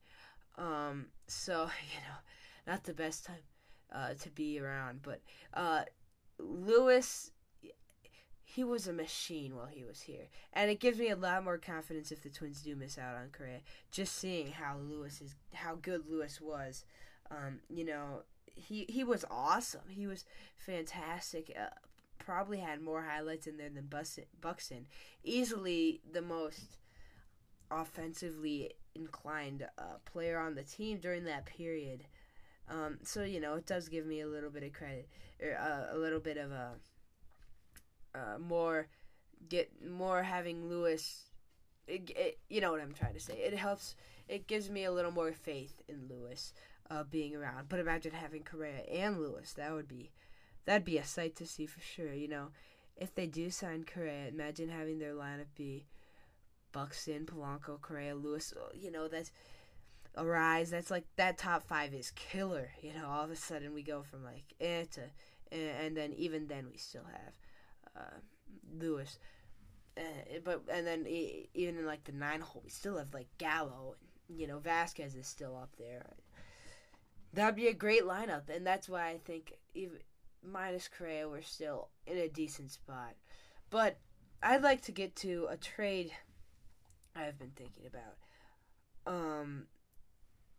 um, 0.56 1.06
so 1.26 1.54
you 1.94 2.00
know, 2.00 2.72
not 2.72 2.84
the 2.84 2.94
best 2.94 3.26
time 3.26 3.42
uh, 3.92 4.14
to 4.20 4.30
be 4.30 4.60
around, 4.60 5.00
but 5.02 5.20
uh, 5.54 5.82
Lewis 6.38 7.32
he 8.54 8.64
was 8.64 8.88
a 8.88 8.92
machine 8.92 9.54
while 9.54 9.66
he 9.66 9.84
was 9.84 10.00
here, 10.00 10.28
and 10.52 10.70
it 10.70 10.80
gives 10.80 10.98
me 10.98 11.08
a 11.08 11.16
lot 11.16 11.44
more 11.44 11.58
confidence 11.58 12.10
if 12.10 12.22
the 12.22 12.30
Twins 12.30 12.62
do 12.62 12.74
miss 12.74 12.98
out 12.98 13.14
on 13.14 13.28
Correa. 13.30 13.60
Just 13.90 14.16
seeing 14.16 14.50
how 14.50 14.76
Lewis 14.78 15.20
is, 15.20 15.36
how 15.54 15.76
good 15.76 16.08
Lewis 16.08 16.40
was, 16.40 16.84
um, 17.30 17.60
you 17.68 17.84
know, 17.84 18.22
he 18.46 18.86
he 18.88 19.04
was 19.04 19.24
awesome. 19.30 19.88
He 19.88 20.06
was 20.06 20.24
fantastic. 20.56 21.52
Uh, 21.56 21.68
probably 22.18 22.58
had 22.58 22.80
more 22.80 23.02
highlights 23.02 23.46
in 23.46 23.56
there 23.56 23.70
than 23.70 23.88
Buxton. 24.40 24.86
Easily 25.22 26.00
the 26.12 26.22
most 26.22 26.78
offensively 27.70 28.72
inclined 28.94 29.66
uh, 29.78 29.98
player 30.04 30.38
on 30.38 30.56
the 30.56 30.64
team 30.64 30.98
during 30.98 31.24
that 31.24 31.46
period. 31.46 32.04
Um, 32.68 32.98
so 33.02 33.22
you 33.22 33.40
know, 33.40 33.54
it 33.54 33.66
does 33.66 33.88
give 33.88 34.06
me 34.06 34.20
a 34.20 34.28
little 34.28 34.50
bit 34.50 34.64
of 34.64 34.72
credit, 34.72 35.08
or 35.40 35.56
uh, 35.56 35.94
a 35.94 35.98
little 35.98 36.20
bit 36.20 36.36
of 36.36 36.50
a 36.50 36.72
uh, 38.14 38.38
more 38.38 38.88
get 39.48 39.70
more 39.86 40.22
having 40.22 40.68
Lewis. 40.68 41.24
It, 41.86 42.10
it, 42.14 42.38
you 42.48 42.60
know 42.60 42.72
what 42.72 42.80
I'm 42.80 42.94
trying 42.94 43.14
to 43.14 43.20
say. 43.20 43.34
It 43.34 43.56
helps. 43.56 43.96
It 44.28 44.46
gives 44.46 44.70
me 44.70 44.84
a 44.84 44.92
little 44.92 45.10
more 45.10 45.32
faith 45.32 45.82
in 45.88 46.08
Lewis 46.08 46.52
uh, 46.90 47.04
being 47.04 47.34
around. 47.34 47.68
But 47.68 47.80
imagine 47.80 48.12
having 48.12 48.42
Correa 48.42 48.82
and 48.90 49.18
Lewis. 49.18 49.54
That 49.54 49.72
would 49.72 49.88
be 49.88 50.10
that'd 50.66 50.84
be 50.84 50.98
a 50.98 51.04
sight 51.04 51.36
to 51.36 51.46
see 51.46 51.66
for 51.66 51.80
sure. 51.80 52.12
You 52.12 52.28
know, 52.28 52.48
if 52.96 53.14
they 53.14 53.26
do 53.26 53.50
sign 53.50 53.84
Correa, 53.84 54.28
imagine 54.28 54.68
having 54.68 54.98
their 54.98 55.14
lineup 55.14 55.54
be 55.56 55.86
Buxton, 56.72 57.26
Polanco, 57.26 57.80
Correa, 57.80 58.14
Lewis. 58.14 58.52
Uh, 58.56 58.70
you 58.74 58.90
know, 58.90 59.08
that's 59.08 59.32
Arraez. 60.16 60.70
That's 60.70 60.90
like 60.90 61.06
that 61.16 61.38
top 61.38 61.62
five 61.64 61.94
is 61.94 62.12
killer. 62.12 62.70
You 62.82 62.92
know, 62.92 63.08
all 63.08 63.24
of 63.24 63.30
a 63.30 63.36
sudden 63.36 63.74
we 63.74 63.82
go 63.82 64.02
from 64.02 64.22
like 64.22 64.54
eh 64.60 64.84
to, 64.92 65.02
eh, 65.52 65.84
and 65.84 65.96
then 65.96 66.12
even 66.12 66.46
then 66.46 66.66
we 66.70 66.76
still 66.76 67.04
have 67.04 67.32
uh, 67.96 68.20
Lewis. 68.78 69.18
Uh, 69.96 70.38
but 70.44 70.62
and 70.72 70.86
then 70.86 71.06
even 71.06 71.76
in 71.76 71.86
like 71.86 72.04
the 72.04 72.12
nine 72.12 72.40
hole, 72.40 72.62
we 72.64 72.70
still 72.70 72.96
have 72.98 73.12
like 73.12 73.28
Gallo. 73.38 73.96
You 74.28 74.46
know, 74.46 74.58
Vazquez 74.58 75.18
is 75.18 75.26
still 75.26 75.56
up 75.56 75.74
there. 75.76 76.06
That'd 77.32 77.56
be 77.56 77.68
a 77.68 77.74
great 77.74 78.04
lineup, 78.04 78.48
and 78.48 78.66
that's 78.66 78.88
why 78.88 79.08
I 79.08 79.18
think 79.18 79.54
even 79.74 79.98
minus 80.42 80.88
Correa, 80.88 81.28
we're 81.28 81.42
still 81.42 81.88
in 82.06 82.16
a 82.16 82.28
decent 82.28 82.70
spot. 82.70 83.14
But 83.70 83.98
I'd 84.42 84.62
like 84.62 84.82
to 84.82 84.92
get 84.92 85.16
to 85.16 85.46
a 85.50 85.56
trade 85.56 86.12
I've 87.14 87.38
been 87.38 87.52
thinking 87.54 87.86
about. 87.86 88.16
Um, 89.06 89.66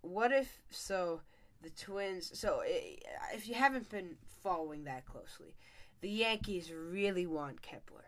what 0.01 0.31
if 0.31 0.61
so? 0.69 1.21
The 1.61 1.69
Twins. 1.69 2.37
So 2.39 2.61
if 2.65 3.47
you 3.47 3.53
haven't 3.53 3.89
been 3.89 4.17
following 4.43 4.83
that 4.85 5.05
closely, 5.05 5.55
the 6.01 6.09
Yankees 6.09 6.71
really 6.71 7.25
want 7.25 7.61
Kepler, 7.61 8.05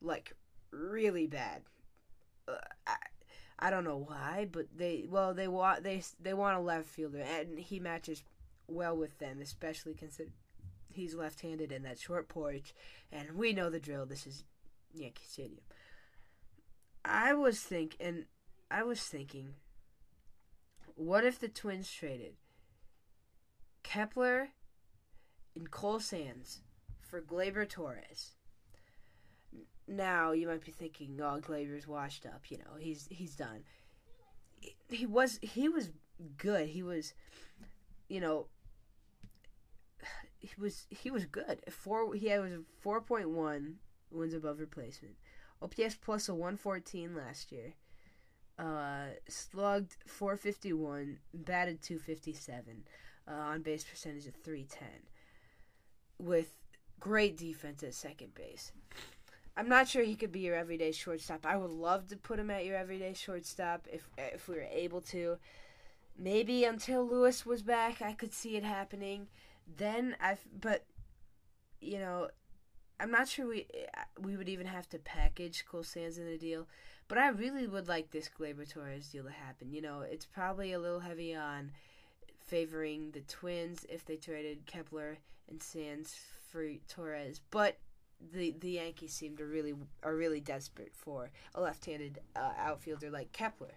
like 0.00 0.32
really 0.70 1.26
bad. 1.26 1.62
Uh, 2.46 2.56
I, 2.86 2.96
I 3.58 3.70
don't 3.70 3.84
know 3.84 4.04
why, 4.06 4.48
but 4.50 4.66
they 4.76 5.06
well 5.08 5.32
they 5.32 5.48
want 5.48 5.82
they 5.82 6.02
they 6.20 6.34
want 6.34 6.58
a 6.58 6.60
left 6.60 6.88
fielder, 6.88 7.20
and 7.20 7.58
he 7.58 7.80
matches 7.80 8.22
well 8.68 8.96
with 8.96 9.18
them, 9.18 9.40
especially 9.40 9.94
consider 9.94 10.30
he's 10.88 11.14
left-handed 11.14 11.72
in 11.72 11.82
that 11.84 11.98
short 11.98 12.28
porch, 12.28 12.74
and 13.12 13.36
we 13.36 13.52
know 13.52 13.70
the 13.70 13.80
drill. 13.80 14.06
This 14.06 14.26
is 14.26 14.44
Yankee 14.92 15.24
Stadium. 15.28 15.60
I 17.04 17.34
was 17.34 17.60
thinking, 17.60 18.24
I 18.70 18.82
was 18.82 19.00
thinking, 19.00 19.54
what 20.96 21.24
if 21.24 21.38
the 21.38 21.48
Twins 21.48 21.90
traded 21.90 22.34
Kepler 23.84 24.48
and 25.54 25.70
Cole 25.70 26.00
Sands 26.00 26.62
for 27.16 27.22
Gleyber 27.22 27.68
Torres? 27.68 28.32
Now 29.88 30.32
you 30.32 30.48
might 30.48 30.64
be 30.64 30.72
thinking, 30.72 31.18
"Oh, 31.20 31.40
Gleyber's 31.40 31.86
washed 31.86 32.26
up. 32.26 32.50
You 32.50 32.58
know, 32.58 32.76
he's 32.78 33.06
he's 33.10 33.36
done." 33.36 33.64
He 34.88 35.06
was 35.06 35.38
he 35.42 35.68
was 35.68 35.90
good. 36.36 36.68
He 36.68 36.82
was, 36.82 37.14
you 38.08 38.20
know, 38.20 38.48
he 40.38 40.50
was 40.58 40.86
he 40.90 41.10
was 41.10 41.24
good. 41.24 41.60
Four 41.70 42.14
he 42.14 42.26
had 42.26 42.40
was 42.40 42.52
four 42.80 43.00
point 43.00 43.30
one 43.30 43.76
wins 44.10 44.34
above 44.34 44.58
replacement. 44.58 45.14
OPS 45.62 45.94
plus 45.94 46.28
a 46.28 46.34
one 46.34 46.56
fourteen 46.56 47.14
last 47.14 47.52
year. 47.52 47.74
Uh, 48.58 49.06
slugged 49.28 49.96
four 50.06 50.36
fifty 50.36 50.72
one, 50.72 51.18
batted 51.32 51.80
two 51.80 51.98
fifty 51.98 52.32
seven, 52.32 52.84
uh, 53.28 53.34
on 53.34 53.62
base 53.62 53.84
percentage 53.84 54.26
of 54.26 54.34
three 54.34 54.64
ten, 54.64 55.06
with 56.18 56.65
great 57.00 57.36
defense 57.36 57.82
at 57.82 57.94
second 57.94 58.34
base. 58.34 58.72
I'm 59.56 59.68
not 59.68 59.88
sure 59.88 60.02
he 60.02 60.16
could 60.16 60.32
be 60.32 60.40
your 60.40 60.54
everyday 60.54 60.92
shortstop. 60.92 61.46
I 61.46 61.56
would 61.56 61.70
love 61.70 62.08
to 62.08 62.16
put 62.16 62.38
him 62.38 62.50
at 62.50 62.66
your 62.66 62.76
everyday 62.76 63.14
shortstop 63.14 63.86
if 63.90 64.08
if 64.18 64.48
we 64.48 64.56
were 64.56 64.68
able 64.70 65.00
to. 65.02 65.38
Maybe 66.18 66.64
until 66.64 67.06
Lewis 67.06 67.44
was 67.44 67.62
back, 67.62 68.00
I 68.00 68.12
could 68.12 68.32
see 68.32 68.56
it 68.56 68.64
happening. 68.64 69.28
Then 69.76 70.16
I, 70.20 70.36
but 70.60 70.84
you 71.80 71.98
know, 71.98 72.28
I'm 73.00 73.10
not 73.10 73.28
sure 73.28 73.46
we 73.46 73.66
we 74.20 74.36
would 74.36 74.48
even 74.48 74.66
have 74.66 74.88
to 74.90 74.98
package 74.98 75.64
Cole 75.66 75.82
Sands 75.82 76.18
in 76.18 76.26
a 76.26 76.38
deal. 76.38 76.66
But 77.08 77.18
I 77.18 77.28
really 77.28 77.66
would 77.66 77.88
like 77.88 78.10
this 78.10 78.28
Gleyber 78.28 78.68
Torres 78.68 79.08
deal 79.08 79.24
to 79.24 79.30
happen. 79.30 79.72
You 79.72 79.80
know, 79.80 80.00
it's 80.00 80.26
probably 80.26 80.72
a 80.72 80.78
little 80.78 81.00
heavy 81.00 81.34
on 81.34 81.70
favoring 82.46 83.10
the 83.12 83.20
Twins 83.20 83.86
if 83.88 84.04
they 84.04 84.16
traded 84.16 84.66
Kepler 84.66 85.18
and 85.48 85.62
Sands 85.62 86.16
for 86.56 86.66
Torres, 86.88 87.40
but 87.50 87.76
the 88.32 88.54
the 88.60 88.70
Yankees 88.70 89.12
seem 89.12 89.36
to 89.36 89.44
really 89.44 89.74
are 90.02 90.16
really 90.16 90.40
desperate 90.40 90.94
for 90.94 91.30
a 91.54 91.60
left-handed 91.60 92.18
uh, 92.34 92.52
outfielder 92.56 93.10
like 93.10 93.30
Kepler. 93.32 93.74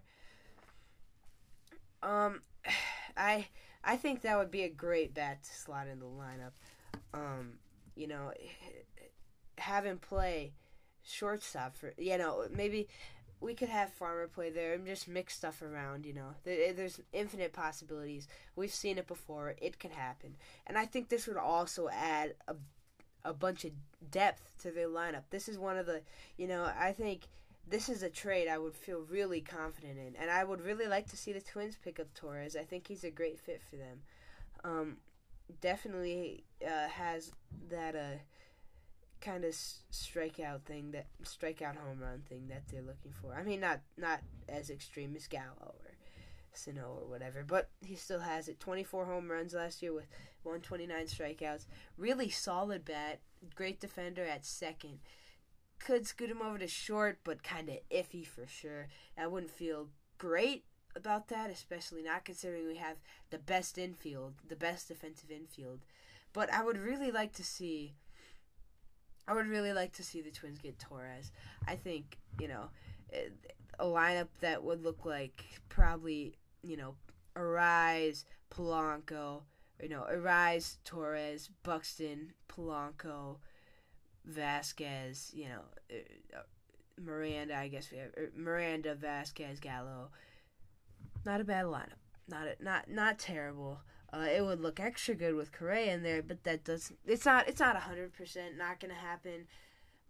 Um, 2.01 2.41
I 3.17 3.47
I 3.83 3.97
think 3.97 4.21
that 4.21 4.37
would 4.37 4.49
be 4.49 4.63
a 4.63 4.69
great 4.69 5.13
bat 5.13 5.43
to 5.43 5.53
slot 5.53 5.87
in 5.87 5.99
the 5.99 6.05
lineup. 6.05 6.53
Um, 7.13 7.55
you 7.95 8.07
know, 8.07 8.31
have 9.57 9.85
him 9.85 9.97
play 9.97 10.53
shortstop 11.03 11.75
for 11.75 11.93
you 11.97 12.17
know 12.17 12.45
maybe 12.49 12.87
we 13.41 13.53
could 13.53 13.69
have 13.69 13.91
Farmer 13.91 14.27
play 14.27 14.49
there 14.49 14.73
and 14.73 14.85
just 14.85 15.07
mix 15.07 15.35
stuff 15.35 15.61
around. 15.61 16.05
You 16.05 16.13
know, 16.13 16.35
there's 16.43 16.99
infinite 17.13 17.53
possibilities. 17.53 18.27
We've 18.55 18.73
seen 18.73 18.97
it 18.97 19.07
before. 19.07 19.55
It 19.61 19.79
could 19.79 19.91
happen, 19.91 20.35
and 20.67 20.77
I 20.77 20.85
think 20.85 21.09
this 21.09 21.27
would 21.27 21.37
also 21.37 21.89
add 21.89 22.35
a 22.47 22.55
a 23.25 23.33
bunch 23.33 23.65
of 23.65 23.71
depth 24.11 24.55
to 24.61 24.71
their 24.71 24.87
lineup. 24.87 25.23
This 25.29 25.49
is 25.49 25.57
one 25.57 25.77
of 25.77 25.85
the, 25.85 26.01
you 26.37 26.47
know, 26.47 26.71
I 26.79 26.91
think 26.93 27.23
this 27.67 27.89
is 27.89 28.01
a 28.01 28.09
trade 28.09 28.47
I 28.47 28.57
would 28.57 28.75
feel 28.75 29.01
really 29.09 29.41
confident 29.41 29.97
in, 29.99 30.15
and 30.19 30.31
I 30.31 30.43
would 30.43 30.61
really 30.61 30.87
like 30.87 31.07
to 31.09 31.17
see 31.17 31.33
the 31.33 31.41
Twins 31.41 31.77
pick 31.83 31.99
up 31.99 32.13
Torres. 32.13 32.55
I 32.55 32.63
think 32.63 32.87
he's 32.87 33.03
a 33.03 33.11
great 33.11 33.39
fit 33.39 33.61
for 33.69 33.75
them. 33.75 34.01
Um, 34.63 34.97
definitely 35.61 36.43
uh, 36.65 36.87
has 36.87 37.31
that 37.69 37.95
uh, 37.95 38.17
kind 39.21 39.43
of 39.43 39.51
strikeout 39.51 40.63
thing 40.63 40.91
that 40.91 41.07
strikeout 41.23 41.75
home 41.75 41.99
run 41.99 42.23
thing 42.27 42.47
that 42.47 42.63
they're 42.71 42.81
looking 42.81 43.13
for. 43.21 43.33
I 43.33 43.43
mean, 43.43 43.59
not 43.59 43.81
not 43.97 44.21
as 44.47 44.69
extreme 44.69 45.15
as 45.15 45.27
Gallo 45.27 45.75
or 45.83 45.95
Sano 46.53 46.97
or 47.01 47.07
whatever, 47.09 47.43
but 47.45 47.69
he 47.85 47.95
still 47.95 48.21
has 48.21 48.47
it. 48.47 48.59
24 48.59 49.05
home 49.05 49.29
runs 49.29 49.53
last 49.53 49.81
year 49.81 49.93
with 49.93 50.07
129 50.43 51.05
strikeouts. 51.05 51.65
Really 51.97 52.29
solid 52.29 52.85
bat. 52.85 53.19
Great 53.55 53.79
defender 53.79 54.25
at 54.25 54.45
second. 54.45 54.99
Could 55.79 56.05
scoot 56.05 56.29
him 56.29 56.41
over 56.41 56.57
to 56.57 56.67
short, 56.67 57.19
but 57.23 57.43
kind 57.43 57.69
of 57.69 57.77
iffy 57.89 58.25
for 58.25 58.45
sure. 58.47 58.87
I 59.17 59.27
wouldn't 59.27 59.51
feel 59.51 59.87
great 60.17 60.65
about 60.95 61.29
that, 61.29 61.49
especially 61.49 62.03
not 62.03 62.25
considering 62.25 62.67
we 62.67 62.75
have 62.77 62.97
the 63.29 63.37
best 63.37 63.77
infield, 63.77 64.33
the 64.47 64.55
best 64.55 64.87
defensive 64.87 65.31
infield. 65.31 65.79
But 66.33 66.51
I 66.53 66.63
would 66.63 66.77
really 66.77 67.11
like 67.11 67.33
to 67.33 67.43
see. 67.43 67.95
I 69.29 69.33
would 69.33 69.47
really 69.47 69.73
like 69.73 69.93
to 69.93 70.03
see 70.03 70.21
the 70.21 70.31
Twins 70.31 70.57
get 70.57 70.79
Torres. 70.79 71.31
I 71.67 71.75
think 71.75 72.17
you 72.39 72.47
know 72.47 72.69
a 73.79 73.85
lineup 73.85 74.27
that 74.41 74.63
would 74.63 74.83
look 74.83 75.05
like 75.05 75.45
probably 75.69 76.33
you 76.63 76.75
know 76.75 76.95
Arraez, 77.35 78.25
Polanco, 78.49 79.43
you 79.81 79.89
know 79.89 80.05
Arraez, 80.11 80.77
Torres, 80.83 81.51
Buxton, 81.61 82.33
Polanco, 82.49 83.37
Vazquez, 84.27 85.31
you 85.35 85.45
know 85.45 85.61
uh, 85.91 86.41
Miranda. 86.99 87.55
I 87.55 87.67
guess 87.67 87.91
we 87.91 87.99
have 87.99 88.09
uh, 88.17 88.21
Miranda, 88.35 88.95
Vazquez, 88.95 89.61
Gallo. 89.61 90.09
Not 91.23 91.39
a 91.39 91.43
bad 91.43 91.65
lineup. 91.65 92.01
Not 92.27 92.47
a, 92.47 92.63
not 92.63 92.89
not 92.89 93.19
terrible. 93.19 93.79
Uh, 94.11 94.25
it 94.33 94.43
would 94.43 94.59
look 94.59 94.79
extra 94.79 95.13
good 95.13 95.35
with 95.35 95.51
Correa 95.51 95.93
in 95.93 96.03
there, 96.03 96.23
but 96.23 96.43
that 96.43 96.63
doesn't. 96.63 96.97
It's 97.05 97.25
not. 97.25 97.47
It's 97.47 97.59
not 97.59 97.75
hundred 97.75 98.13
percent. 98.13 98.57
Not 98.57 98.79
gonna 98.79 98.93
happen. 98.95 99.47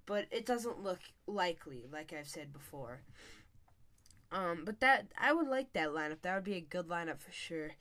But 0.05 0.25
it 0.31 0.45
doesn't 0.45 0.81
look 0.81 0.99
likely, 1.27 1.85
like 1.91 2.13
I've 2.13 2.27
said 2.27 2.51
before. 2.51 3.01
Um, 4.31 4.63
but 4.65 4.79
that 4.79 5.07
I 5.17 5.33
would 5.33 5.47
like 5.47 5.73
that 5.73 5.89
lineup. 5.89 6.21
That 6.21 6.35
would 6.35 6.43
be 6.43 6.55
a 6.55 6.61
good 6.61 6.87
lineup 6.87 7.19
for 7.19 7.31
sure. 7.31 7.71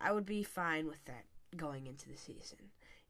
I 0.00 0.12
would 0.12 0.26
be 0.26 0.42
fine 0.42 0.86
with 0.86 1.04
that 1.06 1.24
going 1.56 1.86
into 1.86 2.08
the 2.08 2.16
season. 2.16 2.58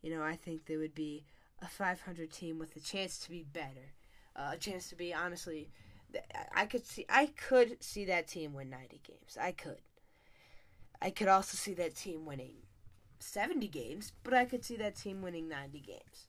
You 0.02 0.14
know, 0.14 0.22
I 0.22 0.36
think 0.36 0.66
there 0.66 0.78
would 0.78 0.94
be 0.94 1.24
a 1.62 1.66
500 1.66 2.30
team 2.30 2.58
with 2.58 2.76
a 2.76 2.80
chance 2.80 3.18
to 3.20 3.30
be 3.30 3.42
better, 3.42 3.94
uh, 4.36 4.50
a 4.54 4.58
chance 4.58 4.88
to 4.90 4.96
be 4.96 5.14
honestly. 5.14 5.70
I 6.54 6.66
could 6.66 6.86
see 6.86 7.06
I 7.08 7.26
could 7.26 7.82
see 7.82 8.04
that 8.04 8.28
team 8.28 8.54
win 8.54 8.70
90 8.70 9.00
games. 9.02 9.36
I 9.40 9.52
could. 9.52 9.80
I 11.00 11.10
could 11.10 11.28
also 11.28 11.56
see 11.56 11.74
that 11.74 11.94
team 11.94 12.24
winning 12.24 12.54
70 13.18 13.68
games, 13.68 14.12
but 14.22 14.34
I 14.34 14.44
could 14.44 14.64
see 14.64 14.76
that 14.76 14.96
team 14.96 15.22
winning 15.22 15.48
90 15.48 15.80
games. 15.80 16.28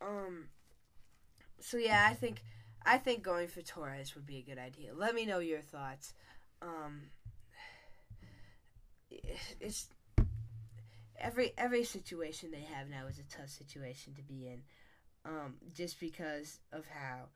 Um 0.00 0.46
so 1.60 1.76
yeah, 1.76 2.06
I 2.10 2.14
think 2.14 2.42
I 2.84 2.98
think 2.98 3.22
going 3.22 3.48
for 3.48 3.62
Torres 3.62 4.14
would 4.14 4.26
be 4.26 4.38
a 4.38 4.42
good 4.42 4.58
idea. 4.58 4.92
Let 4.94 5.14
me 5.14 5.24
know 5.24 5.38
your 5.38 5.60
thoughts. 5.60 6.12
Um 6.60 7.02
it's 9.60 9.88
every 11.18 11.52
every 11.56 11.84
situation 11.84 12.50
they 12.50 12.66
have 12.74 12.88
now 12.88 13.06
is 13.06 13.18
a 13.18 13.22
tough 13.24 13.48
situation 13.48 14.14
to 14.14 14.22
be 14.22 14.46
in. 14.46 14.62
Um 15.24 15.54
just 15.72 15.98
because 16.00 16.58
of 16.72 16.84
how 16.86 17.28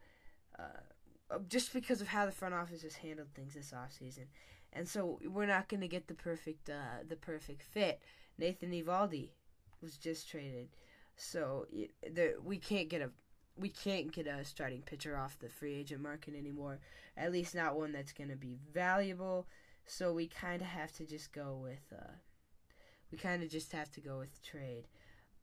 uh 0.58 1.38
just 1.48 1.72
because 1.72 2.00
of 2.00 2.08
how 2.08 2.26
the 2.26 2.32
front 2.32 2.54
office 2.54 2.82
has 2.82 2.96
handled 2.96 3.28
things 3.34 3.54
this 3.54 3.72
offseason 3.72 4.26
and 4.72 4.88
so 4.88 5.18
we're 5.24 5.46
not 5.46 5.68
going 5.68 5.80
to 5.80 5.88
get 5.88 6.08
the 6.08 6.14
perfect 6.14 6.68
uh, 6.70 7.02
the 7.08 7.16
perfect 7.16 7.62
fit. 7.62 8.00
Nathan 8.38 8.70
Eovaldi 8.70 9.30
was 9.82 9.96
just 9.96 10.28
traded, 10.28 10.68
so 11.16 11.66
we 12.44 12.58
can't 12.58 12.88
get 12.88 13.02
a 13.02 13.10
we 13.56 13.68
can't 13.68 14.12
get 14.12 14.26
a 14.26 14.44
starting 14.44 14.82
pitcher 14.82 15.16
off 15.16 15.38
the 15.38 15.48
free 15.48 15.74
agent 15.74 16.00
market 16.00 16.34
anymore. 16.36 16.78
At 17.16 17.32
least 17.32 17.54
not 17.54 17.76
one 17.76 17.92
that's 17.92 18.12
going 18.12 18.30
to 18.30 18.36
be 18.36 18.56
valuable. 18.72 19.46
So 19.86 20.12
we 20.12 20.26
kind 20.26 20.60
of 20.60 20.68
have 20.68 20.92
to 20.92 21.06
just 21.06 21.32
go 21.32 21.58
with 21.60 21.92
uh, 21.92 22.12
we 23.10 23.18
kind 23.18 23.42
of 23.42 23.48
just 23.48 23.72
have 23.72 23.90
to 23.92 24.00
go 24.00 24.18
with 24.18 24.42
trade, 24.42 24.84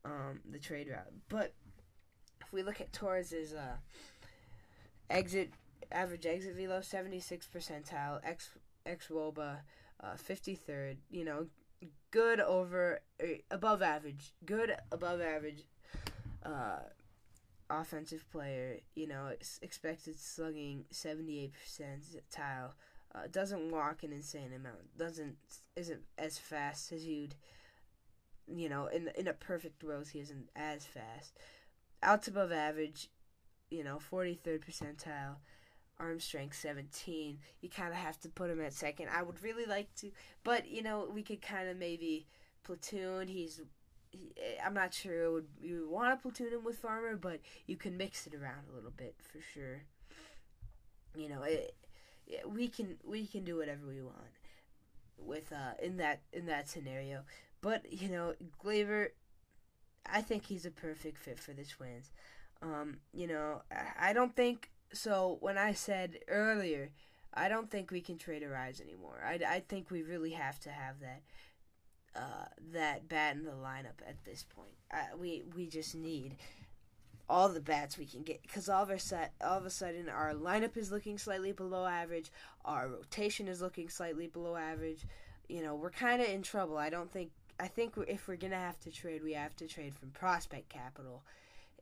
um, 0.03 0.39
the 0.49 0.59
trade 0.59 0.87
route. 0.87 1.11
But 1.29 1.53
if 2.41 2.53
we 2.53 2.63
look 2.63 2.79
at 2.79 2.93
Torres's 2.93 3.53
uh, 3.53 3.77
exit 5.09 5.51
average 5.91 6.25
exit 6.25 6.55
velo, 6.55 6.81
seventy 6.81 7.19
six 7.19 7.47
percentile, 7.53 8.19
X 8.85 9.07
xwOBA, 9.07 9.57
uh, 10.03 10.13
53rd. 10.15 10.97
You 11.09 11.25
know, 11.25 11.47
good 12.11 12.39
over, 12.39 13.01
uh, 13.21 13.27
above 13.51 13.81
average, 13.81 14.33
good 14.45 14.75
above 14.91 15.21
average 15.21 15.63
uh, 16.43 16.79
offensive 17.69 18.29
player. 18.31 18.79
You 18.95 19.07
know, 19.07 19.31
expected 19.61 20.19
slugging 20.19 20.85
78% 20.93 21.51
tile. 22.31 22.75
Uh, 23.13 23.27
doesn't 23.31 23.71
walk 23.71 24.03
an 24.03 24.11
insane 24.11 24.51
amount. 24.53 24.97
Doesn't 24.97 25.37
isn't 25.75 26.01
as 26.17 26.37
fast 26.37 26.91
as 26.91 27.05
you'd. 27.05 27.35
You 28.47 28.69
know, 28.69 28.87
in 28.87 29.09
in 29.17 29.27
a 29.27 29.33
perfect 29.33 29.83
world, 29.83 30.09
he 30.09 30.19
isn't 30.19 30.49
as 30.55 30.85
fast. 30.85 31.37
Outs 32.03 32.27
above 32.27 32.51
average, 32.51 33.09
you 33.71 33.83
know, 33.83 33.99
43rd 34.11 34.63
percentile 34.63 35.37
arm 35.99 36.19
strength 36.19 36.57
17. 36.59 37.37
You 37.61 37.69
kind 37.69 37.89
of 37.89 37.95
have 37.95 38.19
to 38.21 38.29
put 38.29 38.49
him 38.49 38.61
at 38.61 38.73
second. 38.73 39.09
I 39.13 39.23
would 39.23 39.41
really 39.43 39.65
like 39.65 39.93
to, 39.95 40.11
but 40.43 40.67
you 40.69 40.81
know, 40.83 41.09
we 41.13 41.21
could 41.21 41.41
kind 41.41 41.69
of 41.69 41.77
maybe 41.77 42.25
platoon. 42.63 43.27
He's 43.27 43.61
he, 44.11 44.33
I'm 44.63 44.73
not 44.73 44.93
sure 44.93 45.31
would 45.31 45.47
you 45.61 45.87
want 45.89 46.17
to 46.17 46.21
platoon 46.21 46.53
him 46.53 46.63
with 46.63 46.77
Farmer, 46.77 47.15
but 47.15 47.39
you 47.67 47.77
can 47.77 47.97
mix 47.97 48.27
it 48.27 48.33
around 48.33 48.65
a 48.71 48.75
little 48.75 48.93
bit 48.95 49.15
for 49.19 49.39
sure. 49.53 49.83
You 51.15 51.29
know, 51.29 51.43
it, 51.43 51.75
it, 52.27 52.49
we 52.49 52.67
can 52.67 52.97
we 53.03 53.25
can 53.25 53.43
do 53.43 53.57
whatever 53.57 53.87
we 53.87 54.01
want 54.01 54.17
with 55.17 55.51
uh 55.53 55.73
in 55.81 55.97
that 55.97 56.21
in 56.33 56.45
that 56.47 56.67
scenario. 56.67 57.21
But 57.61 57.91
you 57.91 58.09
know, 58.09 58.33
Gleyber, 58.63 59.09
I 60.05 60.21
think 60.21 60.45
he's 60.45 60.65
a 60.65 60.71
perfect 60.71 61.17
fit 61.17 61.39
for 61.39 61.53
the 61.53 61.63
Twins. 61.63 62.11
Um, 62.61 62.97
you 63.13 63.27
know, 63.27 63.61
I, 63.71 64.09
I 64.09 64.13
don't 64.13 64.35
think 64.35 64.69
so 64.95 65.37
when 65.41 65.57
I 65.57 65.73
said 65.73 66.19
earlier, 66.27 66.91
I 67.33 67.49
don't 67.49 67.69
think 67.69 67.91
we 67.91 68.01
can 68.01 68.17
trade 68.17 68.43
Arraez 68.43 68.81
anymore. 68.81 69.21
I, 69.25 69.39
I 69.47 69.59
think 69.67 69.91
we 69.91 70.03
really 70.03 70.31
have 70.31 70.59
to 70.61 70.69
have 70.69 70.99
that 71.01 71.21
uh, 72.15 72.45
that 72.71 73.09
bat 73.09 73.35
in 73.35 73.43
the 73.43 73.51
lineup 73.51 73.99
at 74.07 74.23
this 74.23 74.45
point. 74.55 74.75
Uh, 74.91 75.17
we 75.17 75.43
we 75.55 75.67
just 75.67 75.95
need 75.95 76.37
all 77.27 77.49
the 77.49 77.59
bats 77.59 77.97
we 77.97 78.05
can 78.05 78.21
get 78.21 78.41
because 78.41 78.69
all 78.69 78.83
of 78.83 78.89
a 78.89 78.99
set 78.99 79.33
all 79.41 79.57
of 79.57 79.65
a 79.65 79.69
sudden 79.69 80.07
our 80.07 80.33
lineup 80.33 80.77
is 80.77 80.91
looking 80.91 81.17
slightly 81.17 81.51
below 81.51 81.85
average. 81.85 82.31
Our 82.63 82.87
rotation 82.87 83.47
is 83.47 83.61
looking 83.61 83.89
slightly 83.89 84.27
below 84.27 84.55
average. 84.55 85.05
You 85.49 85.61
know 85.61 85.75
we're 85.75 85.91
kind 85.91 86.21
of 86.21 86.29
in 86.29 86.41
trouble. 86.41 86.77
I 86.77 86.89
don't 86.89 87.11
think 87.11 87.31
I 87.59 87.67
think 87.67 87.95
if 88.07 88.27
we're 88.27 88.37
gonna 88.37 88.55
have 88.55 88.79
to 88.81 88.91
trade, 88.91 89.23
we 89.23 89.33
have 89.33 89.55
to 89.57 89.67
trade 89.67 89.95
from 89.95 90.11
prospect 90.11 90.69
capital, 90.69 91.23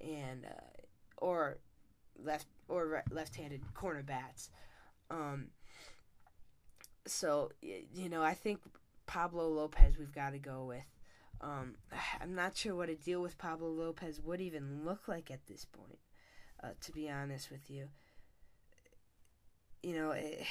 and 0.01 0.45
uh, 0.45 0.81
or 1.17 1.57
left 2.21 2.47
or 2.67 3.03
left-handed 3.11 3.73
corner 3.73 4.03
bats. 4.03 4.49
Um, 5.09 5.47
so 7.05 7.51
you 7.61 8.09
know, 8.09 8.23
I 8.23 8.33
think 8.33 8.59
Pablo 9.05 9.47
Lopez 9.47 9.97
we've 9.97 10.13
got 10.13 10.31
to 10.31 10.39
go 10.39 10.65
with. 10.65 10.85
Um, 11.41 11.75
I'm 12.21 12.35
not 12.35 12.57
sure 12.57 12.75
what 12.75 12.89
a 12.89 12.95
deal 12.95 13.21
with 13.21 13.37
Pablo 13.37 13.69
Lopez 13.69 14.21
would 14.21 14.41
even 14.41 14.85
look 14.85 15.07
like 15.07 15.31
at 15.31 15.45
this 15.47 15.65
point. 15.65 15.99
Uh, 16.63 16.69
to 16.79 16.93
be 16.93 17.09
honest 17.09 17.51
with 17.51 17.69
you, 17.69 17.89
you 19.81 19.93
know, 19.93 20.11
it, 20.11 20.37
eh, 20.39 20.45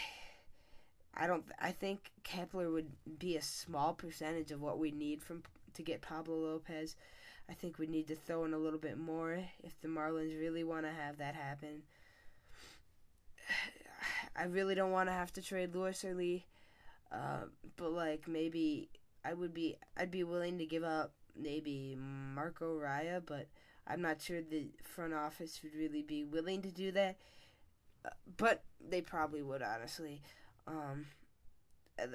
I 1.15 1.27
don't. 1.27 1.45
I 1.61 1.73
think 1.73 2.11
Kepler 2.25 2.71
would 2.71 2.91
be 3.19 3.37
a 3.37 3.43
small 3.43 3.93
percentage 3.93 4.51
of 4.51 4.63
what 4.63 4.79
we 4.79 4.91
need 4.91 5.23
from 5.23 5.43
to 5.75 5.83
get 5.83 6.01
Pablo 6.01 6.37
Lopez. 6.37 6.97
I 7.49 7.55
think 7.55 7.79
we 7.79 7.87
need 7.87 8.09
to 8.09 8.17
throw 8.17 8.45
in 8.45 8.55
a 8.55 8.59
little 8.59 8.79
bit 8.79 8.99
more 8.99 9.39
if 9.63 9.81
the 9.81 9.89
Marlins 9.89 10.39
really 10.39 10.65
want 10.65 10.87
to 10.87 10.93
have 10.93 11.19
that 11.19 11.35
happen. 11.35 11.83
I 14.37 14.45
really 14.45 14.75
don't 14.75 14.93
want 14.93 15.09
to 15.09 15.13
have 15.13 15.33
to 15.35 15.43
trade 15.43 15.75
Lewis 15.75 16.05
or 16.05 16.15
Lee, 16.15 16.47
uh, 17.13 17.45
but 17.77 17.93
like 17.93 18.27
maybe 18.27 18.89
I 19.25 19.35
would 19.35 19.53
be 19.53 19.77
I'd 19.97 20.11
be 20.11 20.25
willing 20.25 20.59
to 20.59 20.67
give 20.67 20.85
up 20.85 21.13
maybe 21.37 21.97
Marco 21.99 22.79
Raya, 22.79 23.23
but 23.25 23.49
I'm 23.87 24.01
not 24.01 24.21
sure 24.23 24.41
the 24.41 24.69
front 24.83 25.13
office 25.13 25.61
would 25.63 25.75
really 25.75 26.03
be 26.03 26.25
willing 26.25 26.63
to 26.63 26.71
do 26.71 26.93
that. 26.93 27.17
Uh, 28.05 28.11
but 28.37 28.65
they 28.81 29.01
probably 29.01 29.43
would 29.43 29.63
honestly. 29.63 30.23
Um, 30.67 31.07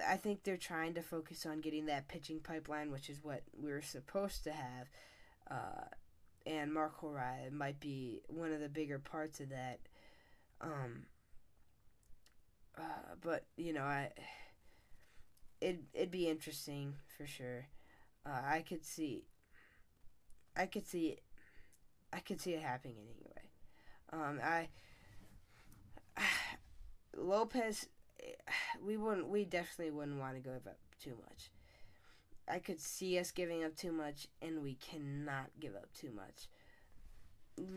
I 0.08 0.18
think 0.18 0.44
they're 0.44 0.58
trying 0.58 0.96
to 0.96 1.02
focus 1.02 1.46
on 1.46 1.62
getting 1.62 1.86
that 1.86 2.08
pitching 2.08 2.40
pipeline, 2.40 2.92
which 2.92 3.10
is 3.10 3.24
what 3.24 3.44
we're 3.56 3.82
supposed 3.82 4.44
to 4.46 4.52
have. 4.52 4.88
Uh, 5.50 5.86
and 6.46 6.74
Marco 6.74 7.08
Raya 7.08 7.52
might 7.52 7.80
be 7.80 8.22
one 8.28 8.52
of 8.52 8.60
the 8.60 8.70
bigger 8.70 9.00
parts 9.00 9.40
of 9.40 9.50
that. 9.50 9.80
Um, 10.62 11.04
uh, 12.78 13.16
but 13.22 13.46
you 13.58 13.74
know, 13.74 13.84
I 13.84 14.12
it 15.62 15.80
it'd 15.94 16.12
be 16.12 16.30
interesting 16.30 16.96
for 17.18 17.26
sure. 17.26 17.68
Uh, 18.26 18.42
I 18.46 18.64
could 18.68 18.86
see, 18.86 19.24
I 20.56 20.66
could 20.66 20.88
see 20.88 21.18
I 22.14 22.20
could 22.20 22.40
see 22.40 22.54
it 22.54 22.62
happening 22.62 22.98
anyway. 23.00 23.50
Um, 24.14 24.40
I 24.44 24.70
Lopez, 27.16 27.88
we 28.84 28.98
wouldn't. 28.98 29.28
We 29.28 29.46
definitely 29.46 29.92
wouldn't 29.92 30.20
want 30.20 30.36
to 30.36 30.42
give 30.42 30.68
up 30.68 30.80
too 31.02 31.18
much. 31.30 31.52
I 32.50 32.60
could 32.60 32.80
see 32.80 33.20
us 33.20 33.32
giving 33.32 33.64
up 33.64 33.76
too 33.76 33.92
much, 33.92 34.28
and 34.42 34.64
we 34.64 34.76
cannot 34.76 35.48
give 35.60 35.76
up 35.76 35.92
too 35.94 36.12
much. 36.12 36.48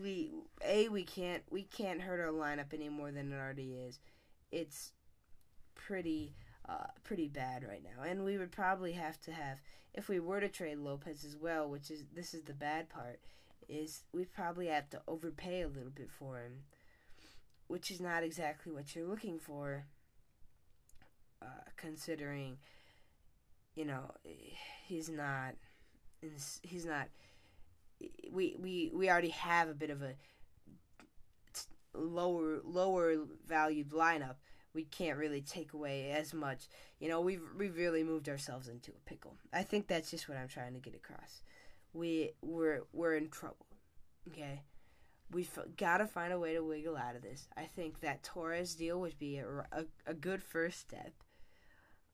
We 0.01 0.31
a 0.65 0.89
we 0.89 1.03
can't 1.03 1.43
we 1.49 1.63
can't 1.63 2.01
hurt 2.01 2.19
our 2.19 2.31
lineup 2.31 2.73
any 2.73 2.89
more 2.89 3.11
than 3.11 3.33
it 3.33 3.35
already 3.35 3.73
is. 3.73 3.99
It's 4.51 4.91
pretty 5.75 6.35
uh, 6.69 6.87
pretty 7.03 7.27
bad 7.27 7.63
right 7.67 7.83
now, 7.83 8.03
and 8.03 8.23
we 8.23 8.37
would 8.37 8.51
probably 8.51 8.93
have 8.93 9.19
to 9.21 9.31
have 9.31 9.59
if 9.93 10.07
we 10.07 10.19
were 10.19 10.39
to 10.39 10.47
trade 10.47 10.77
Lopez 10.77 11.25
as 11.25 11.35
well, 11.35 11.67
which 11.67 11.91
is 11.91 12.03
this 12.13 12.33
is 12.33 12.43
the 12.43 12.53
bad 12.53 12.89
part, 12.89 13.19
is 13.67 14.03
we 14.13 14.25
probably 14.25 14.67
have 14.67 14.89
to 14.91 15.01
overpay 15.07 15.61
a 15.61 15.67
little 15.67 15.91
bit 15.91 16.09
for 16.11 16.37
him, 16.37 16.63
which 17.67 17.91
is 17.91 17.99
not 17.99 18.23
exactly 18.23 18.71
what 18.71 18.95
you're 18.95 19.07
looking 19.07 19.39
for. 19.39 19.85
Uh, 21.41 21.63
considering, 21.75 22.57
you 23.75 23.85
know, 23.85 24.11
he's 24.87 25.09
not, 25.09 25.55
he's 26.61 26.85
not. 26.85 27.07
We 28.31 28.55
we 28.59 28.91
we 28.93 29.09
already 29.09 29.29
have 29.29 29.69
a 29.69 29.73
bit 29.73 29.91
of 29.91 30.01
a 30.01 30.15
lower 31.93 32.61
lower 32.63 33.15
valued 33.47 33.91
lineup 33.91 34.35
we 34.73 34.83
can't 34.85 35.17
really 35.17 35.41
take 35.41 35.73
away 35.73 36.11
as 36.11 36.33
much. 36.33 36.67
You 36.99 37.09
know, 37.09 37.21
we've 37.21 37.43
we've 37.57 37.75
really 37.75 38.03
moved 38.03 38.29
ourselves 38.29 38.67
into 38.67 38.91
a 38.91 39.09
pickle. 39.09 39.35
I 39.53 39.63
think 39.63 39.87
that's 39.87 40.11
just 40.11 40.29
what 40.29 40.37
I'm 40.37 40.47
trying 40.47 40.73
to 40.73 40.79
get 40.79 40.95
across. 40.95 41.41
We 41.93 42.31
we're 42.41 42.83
we're 42.93 43.15
in 43.15 43.29
trouble. 43.29 43.65
Okay, 44.29 44.61
we've 45.31 45.49
got 45.77 45.97
to 45.97 46.07
find 46.07 46.31
a 46.31 46.39
way 46.39 46.53
to 46.53 46.63
wiggle 46.63 46.95
out 46.95 47.15
of 47.15 47.21
this. 47.21 47.47
I 47.57 47.63
think 47.63 47.99
that 48.01 48.23
Torres 48.23 48.75
deal 48.75 48.99
would 49.01 49.17
be 49.17 49.37
a, 49.37 49.47
a, 49.71 49.85
a 50.05 50.13
good 50.13 50.41
first 50.41 50.79
step. 50.79 51.13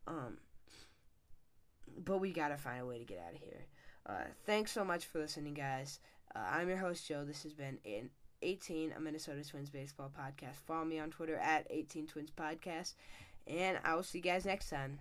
Um, 0.08 0.38
but 2.04 2.20
we 2.20 2.32
got 2.32 2.50
to 2.50 2.58
find 2.58 2.82
a 2.82 2.86
way 2.86 3.00
to 3.00 3.06
get 3.06 3.24
out 3.26 3.34
of 3.34 3.40
here. 3.40 3.66
Uh, 4.06 4.30
thanks 4.46 4.72
so 4.72 4.86
much 4.86 5.06
for 5.06 5.20
listening, 5.20 5.54
guys. 5.54 6.00
Uh, 6.36 6.40
I'm 6.52 6.70
your 6.70 6.78
host 6.78 7.08
Joe. 7.08 7.26
This 7.26 7.44
has 7.44 7.54
been 7.54 7.78
an 7.86 8.10
18, 8.42 8.94
a 8.96 9.00
Minnesota 9.00 9.48
Twins 9.48 9.70
baseball 9.70 10.12
podcast. 10.18 10.56
Follow 10.66 10.86
me 10.86 11.00
on 11.00 11.10
Twitter 11.10 11.38
at 11.38 11.68
18 11.70 12.08
Twins 12.08 12.32
Podcast. 12.32 12.94
And 13.48 13.80
I 13.84 13.96
will 13.96 14.04
see 14.04 14.20
you 14.20 14.24
guys 14.24 14.46
next 14.46 14.70
time. 14.70 15.00